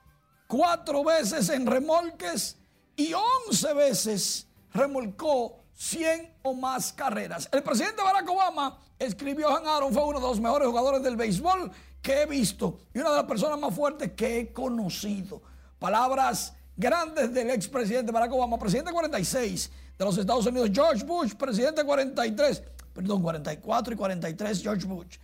[0.48, 2.58] cuatro veces en remolques
[2.96, 7.50] y once veces remolcó 100 o más carreras.
[7.52, 11.72] El presidente Barack Obama escribió Han Aaron, fue uno de los mejores jugadores del béisbol
[12.02, 15.42] que he visto y una de las personas más fuertes que he conocido.
[15.80, 21.84] Palabras grandes del expresidente Barack Obama, presidente 46 de los Estados Unidos, George Bush, presidente
[21.84, 22.64] 43,
[22.94, 25.18] perdón, 44 y 43, George Bush.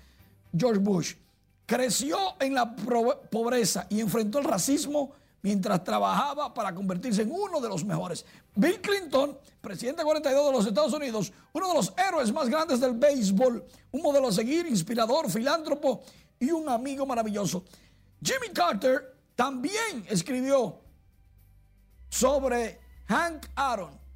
[0.55, 1.15] George Bush
[1.65, 5.11] creció en la pobreza y enfrentó el racismo
[5.41, 8.25] mientras trabajaba para convertirse en uno de los mejores.
[8.55, 12.93] Bill Clinton, presidente 42 de los Estados Unidos, uno de los héroes más grandes del
[12.93, 16.01] béisbol, un modelo a seguir, inspirador, filántropo
[16.39, 17.63] y un amigo maravilloso.
[18.21, 20.79] Jimmy Carter también escribió
[22.09, 24.06] sobre Hank Aaron.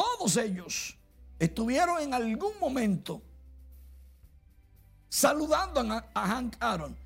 [0.00, 0.96] Todos ellos
[1.38, 3.20] estuvieron en algún momento
[5.10, 5.80] saludando
[6.14, 6.96] a, Hank Aaron.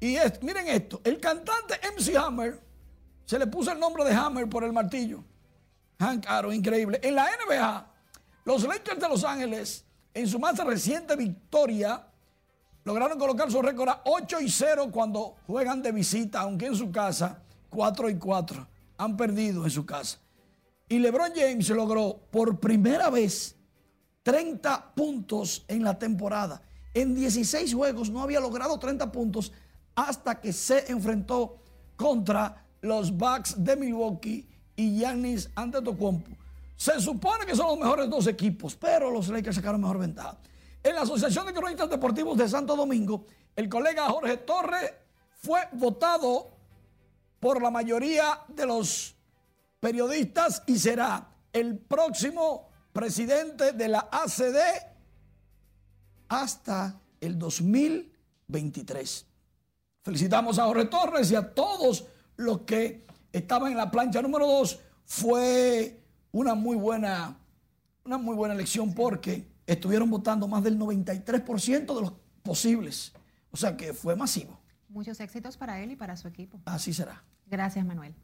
[0.00, 2.58] Y miren esto, el cantante MC Hammer,
[3.26, 5.22] se le puso el nombre de Hammer por el martillo.
[5.98, 6.98] Hank Aaron, increíble.
[7.02, 7.86] En la NBA,
[8.46, 12.06] los Lakers de Los Ángeles, en su más reciente victoria,
[12.82, 16.90] lograron colocar su récord a 8 y 0 cuando juegan de visita, aunque en su
[16.90, 18.66] casa 4 y 4.
[18.96, 20.18] Han perdido en su casa.
[20.92, 23.56] Y LeBron James logró por primera vez
[24.24, 26.60] 30 puntos en la temporada.
[26.92, 29.52] En 16 juegos no había logrado 30 puntos
[29.94, 31.62] hasta que se enfrentó
[31.96, 36.32] contra los Bucks de Milwaukee y Giannis Antetokounmpo.
[36.76, 40.36] Se supone que son los mejores dos equipos, pero los Lakers sacaron mejor ventaja.
[40.82, 43.24] En la Asociación de Cronistas Deportivos de Santo Domingo,
[43.56, 44.92] el colega Jorge Torres
[45.40, 46.50] fue votado
[47.40, 49.11] por la mayoría de los
[49.82, 54.56] periodistas y será el próximo presidente de la ACD
[56.28, 59.26] hasta el 2023.
[60.04, 62.06] Felicitamos a Jorge Torres y a todos
[62.36, 64.78] los que estaban en la plancha número 2.
[65.04, 67.36] Fue una muy buena,
[68.04, 72.12] una muy buena elección porque estuvieron votando más del 93% de los
[72.44, 73.12] posibles.
[73.50, 74.60] O sea que fue masivo.
[74.88, 76.60] Muchos éxitos para él y para su equipo.
[76.66, 77.24] Así será.
[77.46, 78.14] Gracias, Manuel.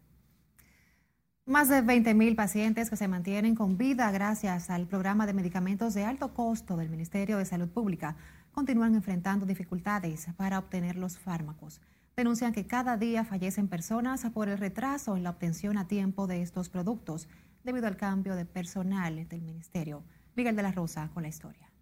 [1.48, 6.04] Más de 20.000 pacientes que se mantienen con vida gracias al programa de medicamentos de
[6.04, 8.16] alto costo del Ministerio de Salud Pública
[8.52, 11.80] continúan enfrentando dificultades para obtener los fármacos.
[12.14, 16.42] Denuncian que cada día fallecen personas por el retraso en la obtención a tiempo de
[16.42, 17.28] estos productos
[17.64, 20.04] debido al cambio de personal del ministerio.
[20.36, 21.72] Miguel de la Rosa con la historia.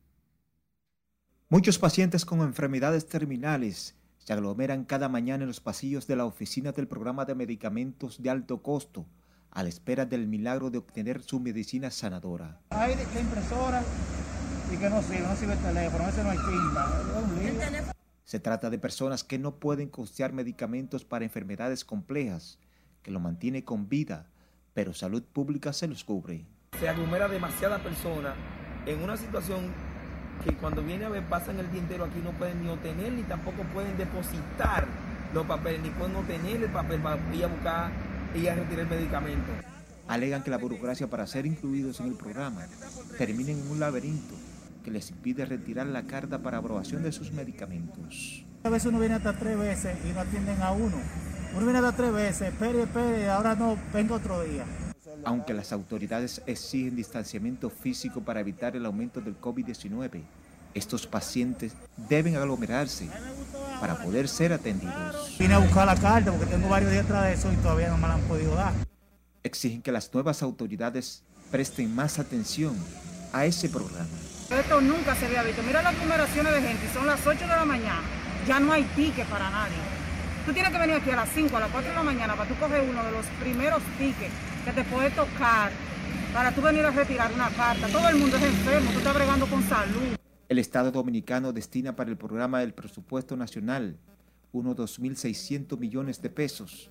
[1.48, 6.70] Muchos pacientes con enfermedades terminales se aglomeran cada mañana en los pasillos de la oficina
[6.70, 9.06] del programa de medicamentos de alto costo
[9.56, 12.60] a la espera del milagro de obtener su medicina sanadora.
[12.68, 13.82] Hay que impresora
[14.70, 16.38] y que no sirve, no sirve el teléfono, veces no hay.
[18.22, 22.58] Se trata de personas que no pueden costear medicamentos para enfermedades complejas,
[23.02, 24.26] que lo mantiene con vida,
[24.74, 26.44] pero salud pública se los cubre.
[26.78, 28.34] Se aglomera demasiada persona
[28.84, 29.72] en una situación
[30.44, 33.22] que cuando viene a ver pasan el día entero aquí no pueden ni obtener ni
[33.22, 34.86] tampoco pueden depositar
[35.32, 38.88] los papeles, ni pueden obtener el papel para ir a buscar y a retirar el
[38.88, 39.52] medicamento.
[40.08, 42.66] Alegan que la burocracia para ser incluidos en el programa
[43.18, 44.34] termina en un laberinto
[44.84, 48.44] que les impide retirar la carta para aprobación de sus medicamentos.
[48.62, 50.96] A veces uno viene hasta tres veces y no atienden a uno.
[51.54, 54.64] Uno viene hasta tres veces, espere, espere, ahora no, vengo otro día.
[55.24, 60.22] Aunque las autoridades exigen distanciamiento físico para evitar el aumento del COVID-19,
[60.76, 63.08] estos pacientes deben aglomerarse
[63.80, 65.36] para poder ser atendidos.
[65.38, 67.96] Vine a buscar la carta porque tengo varios días atrás de eso y todavía no
[67.96, 68.74] me la han podido dar.
[69.42, 72.76] Exigen que las nuevas autoridades presten más atención
[73.32, 74.06] a ese programa.
[74.50, 75.62] Esto nunca se había visto.
[75.62, 78.02] Mira las numeraciones de gente, son las 8 de la mañana.
[78.46, 79.76] Ya no hay ticket para nadie.
[80.44, 82.48] Tú tienes que venir aquí a las 5, a las 4 de la mañana para
[82.48, 85.70] tú coger uno de los primeros tickets que te puede tocar
[86.34, 87.88] para tú venir a retirar una carta.
[87.88, 90.16] Todo el mundo es enfermo, tú estás bregando con salud.
[90.48, 93.96] El Estado Dominicano destina para el programa del presupuesto nacional
[94.52, 96.88] unos 2.600 millones de pesos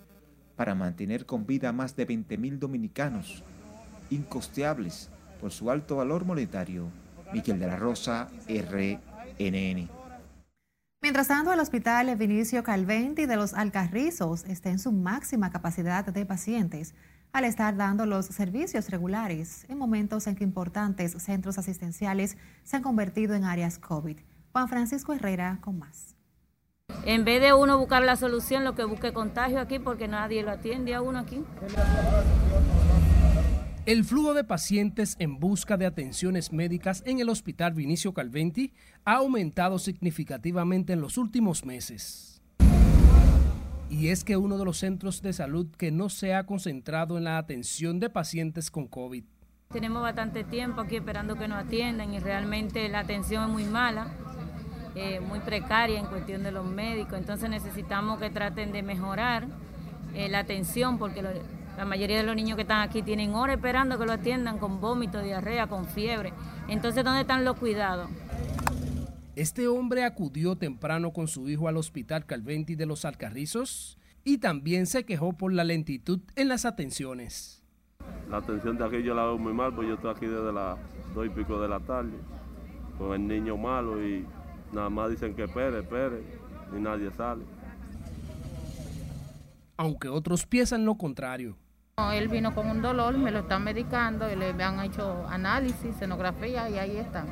[0.58, 3.44] para mantener con vida a más de 20.000 dominicanos,
[4.10, 6.88] incosteables por su alto valor monetario.
[7.34, 9.90] Miguel de la Rosa, RNN.
[11.02, 16.26] Mientras tanto, el Hospital Vinicio Calventi de los Alcarrizos está en su máxima capacidad de
[16.26, 16.94] pacientes
[17.36, 22.82] al estar dando los servicios regulares en momentos en que importantes centros asistenciales se han
[22.82, 24.18] convertido en áreas COVID.
[24.54, 26.16] Juan Francisco Herrera con más.
[27.04, 30.52] En vez de uno buscar la solución, lo que busque contagio aquí porque nadie lo
[30.52, 31.44] atiende a uno aquí.
[33.86, 38.72] El flujo de pacientes en busca de atenciones médicas en el Hospital Vinicio Calventi
[39.04, 42.35] ha aumentado significativamente en los últimos meses.
[43.90, 47.24] Y es que uno de los centros de salud que no se ha concentrado en
[47.26, 49.24] la atención de pacientes con COVID.
[49.72, 54.08] Tenemos bastante tiempo aquí esperando que nos atiendan y realmente la atención es muy mala,
[54.96, 57.18] eh, muy precaria en cuestión de los médicos.
[57.18, 59.48] Entonces necesitamos que traten de mejorar
[60.14, 61.22] eh, la atención porque
[61.78, 64.80] La mayoría de los niños que están aquí tienen horas esperando que lo atiendan con
[64.80, 66.32] vómito, diarrea, con fiebre.
[66.70, 68.10] Entonces, ¿dónde están los cuidados?
[69.36, 74.86] Este hombre acudió temprano con su hijo al hospital Calventi de los Alcarrizos y también
[74.86, 77.62] se quejó por la lentitud en las atenciones.
[78.30, 80.78] La atención de aquí yo la veo muy mal, pues yo estoy aquí desde las
[81.14, 82.14] dos y pico de la tarde
[82.98, 84.26] con el niño malo y
[84.72, 86.24] nada más dicen que espere, espere
[86.74, 87.44] y nadie sale.
[89.76, 91.58] Aunque otros piensan lo contrario.
[92.14, 96.70] él vino con un dolor, me lo están medicando y le han hecho análisis, cenografía
[96.70, 97.26] y ahí está.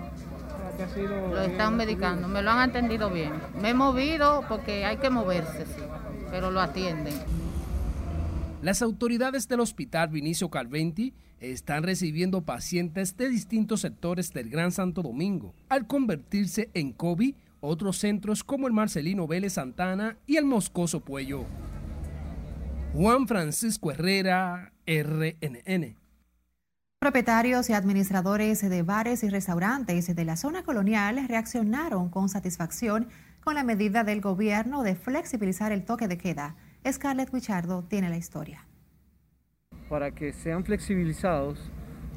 [1.29, 3.31] Lo están medicando, me lo han atendido bien.
[3.61, 5.81] Me he movido porque hay que moverse, sí,
[6.31, 7.13] pero lo atienden.
[8.61, 15.01] Las autoridades del Hospital Vinicio Calventi están recibiendo pacientes de distintos sectores del Gran Santo
[15.01, 15.53] Domingo.
[15.69, 21.45] Al convertirse en COVID, otros centros como el Marcelino Vélez Santana y el Moscoso Puello.
[22.93, 26.02] Juan Francisco Herrera, RNN.
[27.03, 33.09] Propietarios y administradores de bares y restaurantes de la zona colonial reaccionaron con satisfacción
[33.41, 36.55] con la medida del gobierno de flexibilizar el toque de queda.
[36.89, 38.65] Scarlett Wichardo tiene la historia.
[39.89, 41.59] Para que sean flexibilizados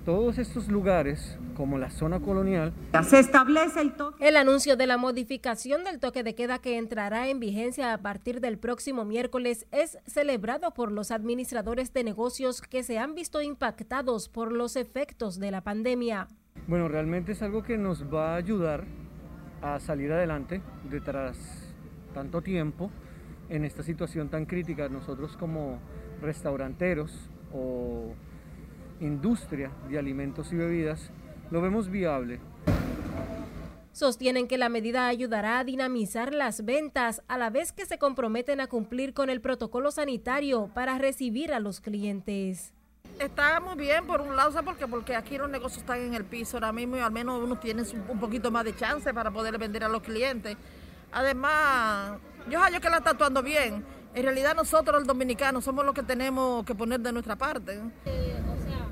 [0.07, 4.26] todos estos lugares, como la zona colonial, se establece el toque.
[4.26, 8.40] El anuncio de la modificación del toque de queda que entrará en vigencia a partir
[8.40, 14.28] del próximo miércoles es celebrado por los administradores de negocios que se han visto impactados
[14.28, 16.28] por los efectos de la pandemia.
[16.68, 18.84] Bueno, realmente es algo que nos va a ayudar
[19.61, 21.36] a salir adelante detrás
[22.14, 22.92] tanto tiempo
[23.48, 24.88] en esta situación tan crítica.
[24.88, 25.80] Nosotros como
[26.22, 28.14] restauranteros o
[29.01, 31.11] industria de alimentos y bebidas,
[31.51, 32.40] lo vemos viable.
[33.92, 38.61] Sostienen que la medida ayudará a dinamizar las ventas a la vez que se comprometen
[38.61, 42.74] a cumplir con el protocolo sanitario para recibir a los clientes.
[43.18, 46.59] Está muy bien por un lado, porque Porque aquí los negocios están en el piso
[46.59, 49.84] ahora mismo y al menos uno tiene un poquito más de chance para poder vender
[49.84, 50.59] a los clientes.
[51.12, 52.18] Además,
[52.51, 53.82] yo hallo que la está actuando bien.
[54.14, 57.80] En realidad nosotros los dominicanos somos los que tenemos que poner de nuestra parte.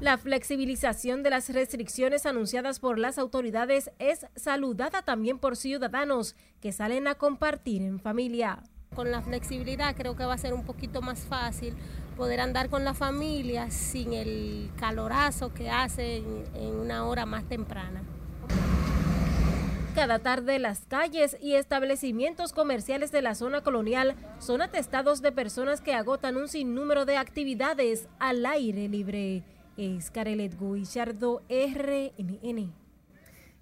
[0.04, 6.72] La flexibilización de las restricciones anunciadas por las autoridades es saludada también por ciudadanos que
[6.72, 8.62] salen a compartir en familia.
[8.94, 11.74] Con la flexibilidad creo que va a ser un poquito más fácil
[12.18, 18.02] poder andar con la familia sin el calorazo que hace en, una hora más temprana.
[19.94, 25.80] Cada tarde las calles y establecimientos comerciales de la zona colonial son atestados de personas
[25.80, 29.44] que agotan un sinnúmero de actividades al aire libre
[29.76, 32.72] es Carelet Guillardo, RNN.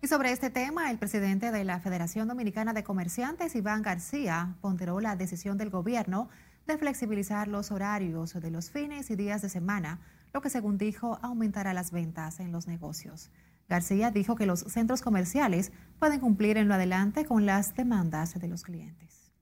[0.01, 5.01] Y sobre este tema, el presidente de la Federación Dominicana de Comerciantes, Iván García, ponderó
[5.01, 6.29] la decisión del gobierno
[6.67, 10.01] de flexibilizar los horarios de los fines y días de semana,
[10.33, 13.31] lo que según dijo aumentará las ventas en los negocios.
[13.69, 18.49] García dijo que los centros comerciales pueden cumplir en lo adelante con las demandas de
[18.49, 19.33] los clientes.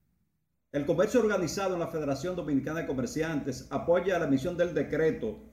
[0.73, 5.50] El comercio organizado en la Federación Dominicana de Comerciantes apoya la emisión del decreto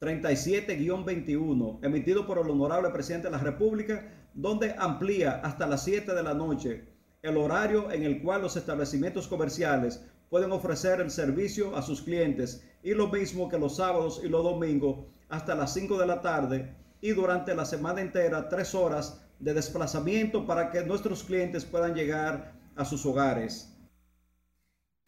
[0.00, 6.22] 37-21, emitido por el honorable presidente de la República, donde amplía hasta las 7 de
[6.22, 6.88] la noche
[7.22, 12.64] el horario en el cual los establecimientos comerciales pueden ofrecer el servicio a sus clientes
[12.82, 16.74] y lo mismo que los sábados y los domingos hasta las 5 de la tarde
[17.02, 22.54] y durante la semana entera tres horas de desplazamiento para que nuestros clientes puedan llegar
[22.76, 23.69] a sus hogares.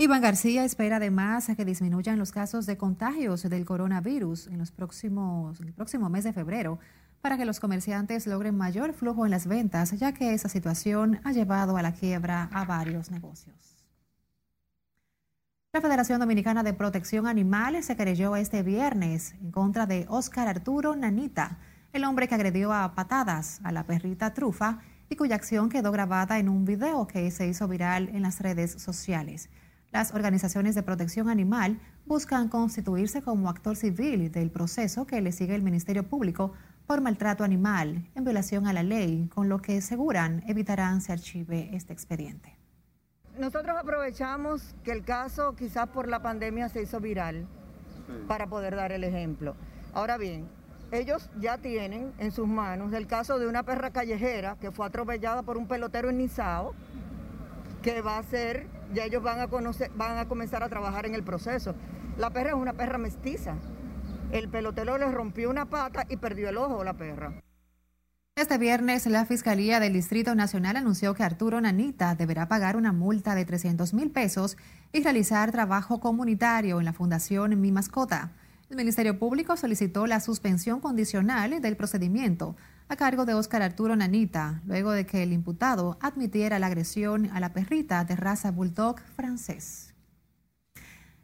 [0.03, 4.73] Iván García espera además a que disminuyan los casos de contagios del coronavirus en los
[4.73, 6.81] próximos, el próximo mes de febrero
[7.21, 11.31] para que los comerciantes logren mayor flujo en las ventas, ya que esa situación ha
[11.31, 13.77] llevado a la quiebra a varios negocios.
[15.73, 20.97] La Federación Dominicana de Protección Animal se querelló este viernes en contra de Óscar Arturo
[20.97, 21.61] Nanita,
[21.93, 26.41] el hombre que agredió a patadas a la perrita Trufa y cuya acción quedó grabada
[26.41, 29.49] en un video que se hizo viral en las redes sociales.
[29.93, 35.55] Las organizaciones de protección animal buscan constituirse como actor civil del proceso que le sigue
[35.55, 36.55] el Ministerio Público
[36.87, 41.69] por maltrato animal en violación a la ley, con lo que aseguran evitarán se archive
[41.77, 42.57] este expediente.
[43.39, 47.47] Nosotros aprovechamos que el caso quizás por la pandemia se hizo viral
[48.27, 49.57] para poder dar el ejemplo.
[49.93, 50.49] Ahora bien,
[50.91, 55.43] ellos ya tienen en sus manos el caso de una perra callejera que fue atropellada
[55.43, 56.75] por un pelotero en Nizao,
[57.83, 61.15] que va a ser ya ellos van a, conocer, van a comenzar a trabajar en
[61.15, 61.75] el proceso.
[62.17, 63.57] La perra es una perra mestiza.
[64.31, 67.43] El pelotero le rompió una pata y perdió el ojo la perra.
[68.35, 73.35] Este viernes, la Fiscalía del Distrito Nacional anunció que Arturo Nanita deberá pagar una multa
[73.35, 74.57] de 300 mil pesos
[74.91, 78.33] y realizar trabajo comunitario en la Fundación Mi Mascota.
[78.71, 82.57] El Ministerio Público solicitó la suspensión condicional del procedimiento
[82.93, 87.41] a cargo de Óscar Arturo Nanita, luego de que el imputado admitiera la agresión a
[87.41, 89.95] la perrita de raza bulldog francés.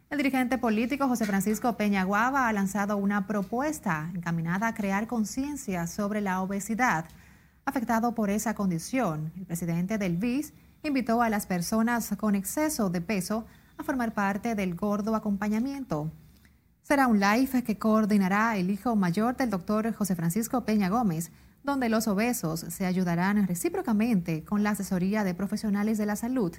[0.09, 5.87] El dirigente político José Francisco Peña Guava ha lanzado una propuesta encaminada a crear conciencia
[5.87, 7.05] sobre la obesidad.
[7.67, 13.03] Afectado por esa condición, el presidente del BIS invitó a las personas con exceso de
[13.03, 13.45] peso
[13.77, 16.11] a formar parte del gordo acompañamiento
[16.89, 21.31] Será un live que coordinará el hijo mayor del doctor José Francisco Peña Gómez,
[21.63, 26.53] donde los obesos se ayudarán recíprocamente con la asesoría de profesionales de la salud.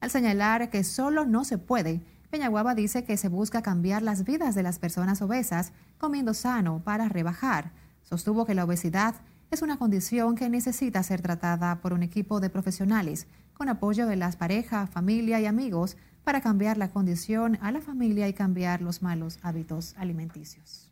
[0.00, 4.54] Al señalar que solo no se puede, Peñaguaba dice que se busca cambiar las vidas
[4.54, 7.72] de las personas obesas comiendo sano para rebajar.
[8.02, 9.16] Sostuvo que la obesidad
[9.50, 14.16] es una condición que necesita ser tratada por un equipo de profesionales con apoyo de
[14.16, 19.02] las parejas, familia y amigos para cambiar la condición a la familia y cambiar los
[19.02, 20.91] malos hábitos alimenticios.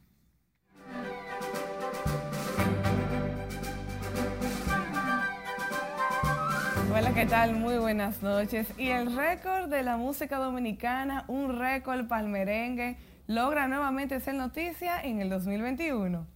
[7.00, 7.54] Hola, ¿qué tal?
[7.54, 8.66] Muy buenas noches.
[8.76, 15.22] Y el récord de la música dominicana, un récord palmerengue, logra nuevamente ser noticia en
[15.22, 16.26] el 2021.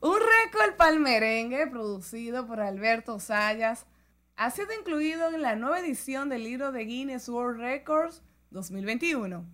[0.00, 3.86] Un récord palmerengue producido por Alberto Sayas
[4.34, 9.44] ha sido incluido en la nueva edición del libro de Guinness World Records 2021.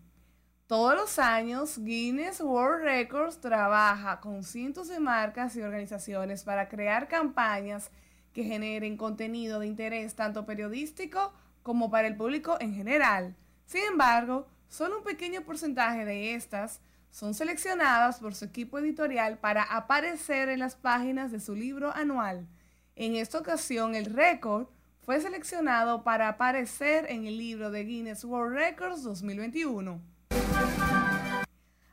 [0.66, 7.08] Todos los años, Guinness World Records trabaja con cientos de marcas y organizaciones para crear
[7.08, 7.90] campañas
[8.36, 11.32] que generen contenido de interés tanto periodístico
[11.62, 13.34] como para el público en general.
[13.64, 19.62] Sin embargo, solo un pequeño porcentaje de estas son seleccionadas por su equipo editorial para
[19.62, 22.46] aparecer en las páginas de su libro anual.
[22.94, 24.66] En esta ocasión, el récord
[25.00, 29.98] fue seleccionado para aparecer en el libro de Guinness World Records 2021.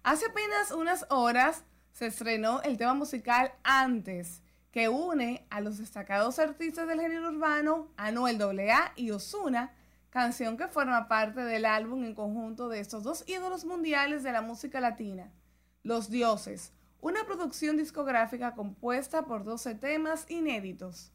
[0.04, 1.64] Hace apenas unas horas
[1.94, 4.43] se estrenó el tema musical Antes,
[4.74, 9.72] que une a los destacados artistas del género urbano Anuel AA y Osuna,
[10.10, 14.42] canción que forma parte del álbum en conjunto de estos dos ídolos mundiales de la
[14.42, 15.32] música latina,
[15.84, 21.12] Los Dioses, una producción discográfica compuesta por 12 temas inéditos.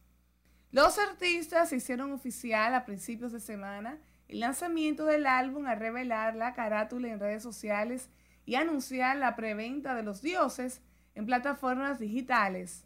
[0.71, 3.99] Los artistas hicieron oficial a principios de semana
[4.29, 8.09] el lanzamiento del álbum al revelar la carátula en redes sociales
[8.47, 10.81] y anunciar la preventa de los dioses
[11.17, 12.85] en plataformas digitales.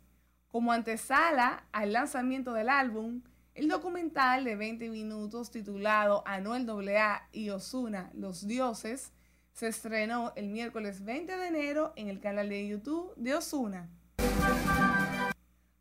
[0.52, 3.22] Como antesala al lanzamiento del álbum,
[3.54, 9.12] el documental de 20 minutos titulado Anuel AA y Osuna, Los Dioses,
[9.54, 13.88] se estrenó el miércoles 20 de enero en el canal de YouTube de Osuna.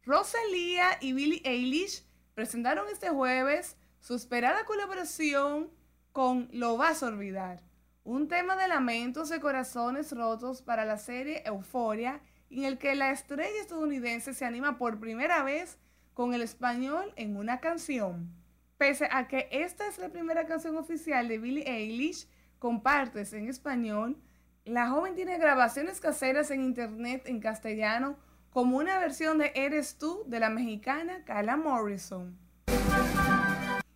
[0.06, 5.70] Rosalía y Billie Eilish presentaron este jueves su esperada colaboración
[6.14, 7.62] con Lo vas a olvidar,
[8.06, 12.22] un tema de lamentos de corazones rotos para la serie Euforia,
[12.52, 15.78] en el que la estrella estadounidense se anima por primera vez
[16.14, 18.30] con el español en una canción.
[18.78, 22.28] Pese a que esta es la primera canción oficial de Billie Eilish
[22.60, 24.18] con partes en español,
[24.66, 28.18] la joven tiene grabaciones caseras en internet en castellano
[28.52, 32.38] como una versión de Eres tú de la mexicana Carla Morrison.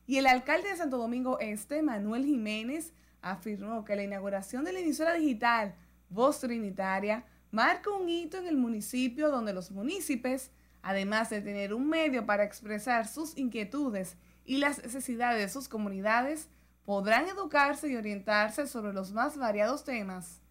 [0.08, 4.80] Y el alcalde de Santo Domingo Este, Manuel Jiménez, afirmó que la inauguración de la
[4.80, 5.76] emisora digital
[6.10, 11.88] Voz Trinitaria marca un hito en el municipio donde los municipios, además de tener un
[11.90, 16.50] medio para expresar sus inquietudes y las necesidades de sus comunidades,
[16.86, 20.42] podrán educarse y orientarse sobre los más variados temas.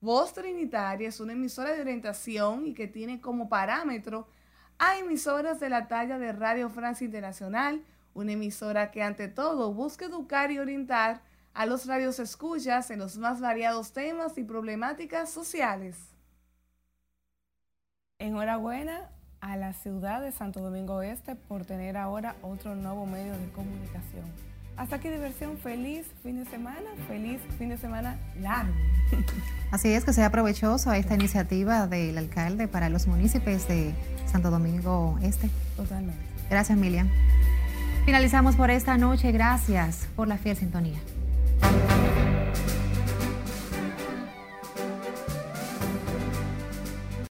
[0.00, 4.28] Voz Trinitaria es una emisora de orientación y que tiene como parámetro
[4.78, 7.82] a emisoras de la talla de Radio Francia Internacional,
[8.12, 11.22] una emisora que ante todo busca educar y orientar
[11.54, 15.96] a los radios escuchas en los más variados temas y problemáticas sociales.
[18.18, 19.10] Enhorabuena
[19.42, 24.24] a la ciudad de Santo Domingo Este por tener ahora otro nuevo medio de comunicación.
[24.78, 28.72] Hasta aquí diversión, feliz fin de semana, feliz fin de semana largo.
[29.70, 33.92] Así es que sea provechoso esta iniciativa del alcalde para los municipios de
[34.24, 35.50] Santo Domingo Este.
[35.76, 36.18] Totalmente.
[36.48, 37.10] Gracias, Miriam.
[38.06, 39.30] Finalizamos por esta noche.
[39.30, 40.98] Gracias por la fiel sintonía.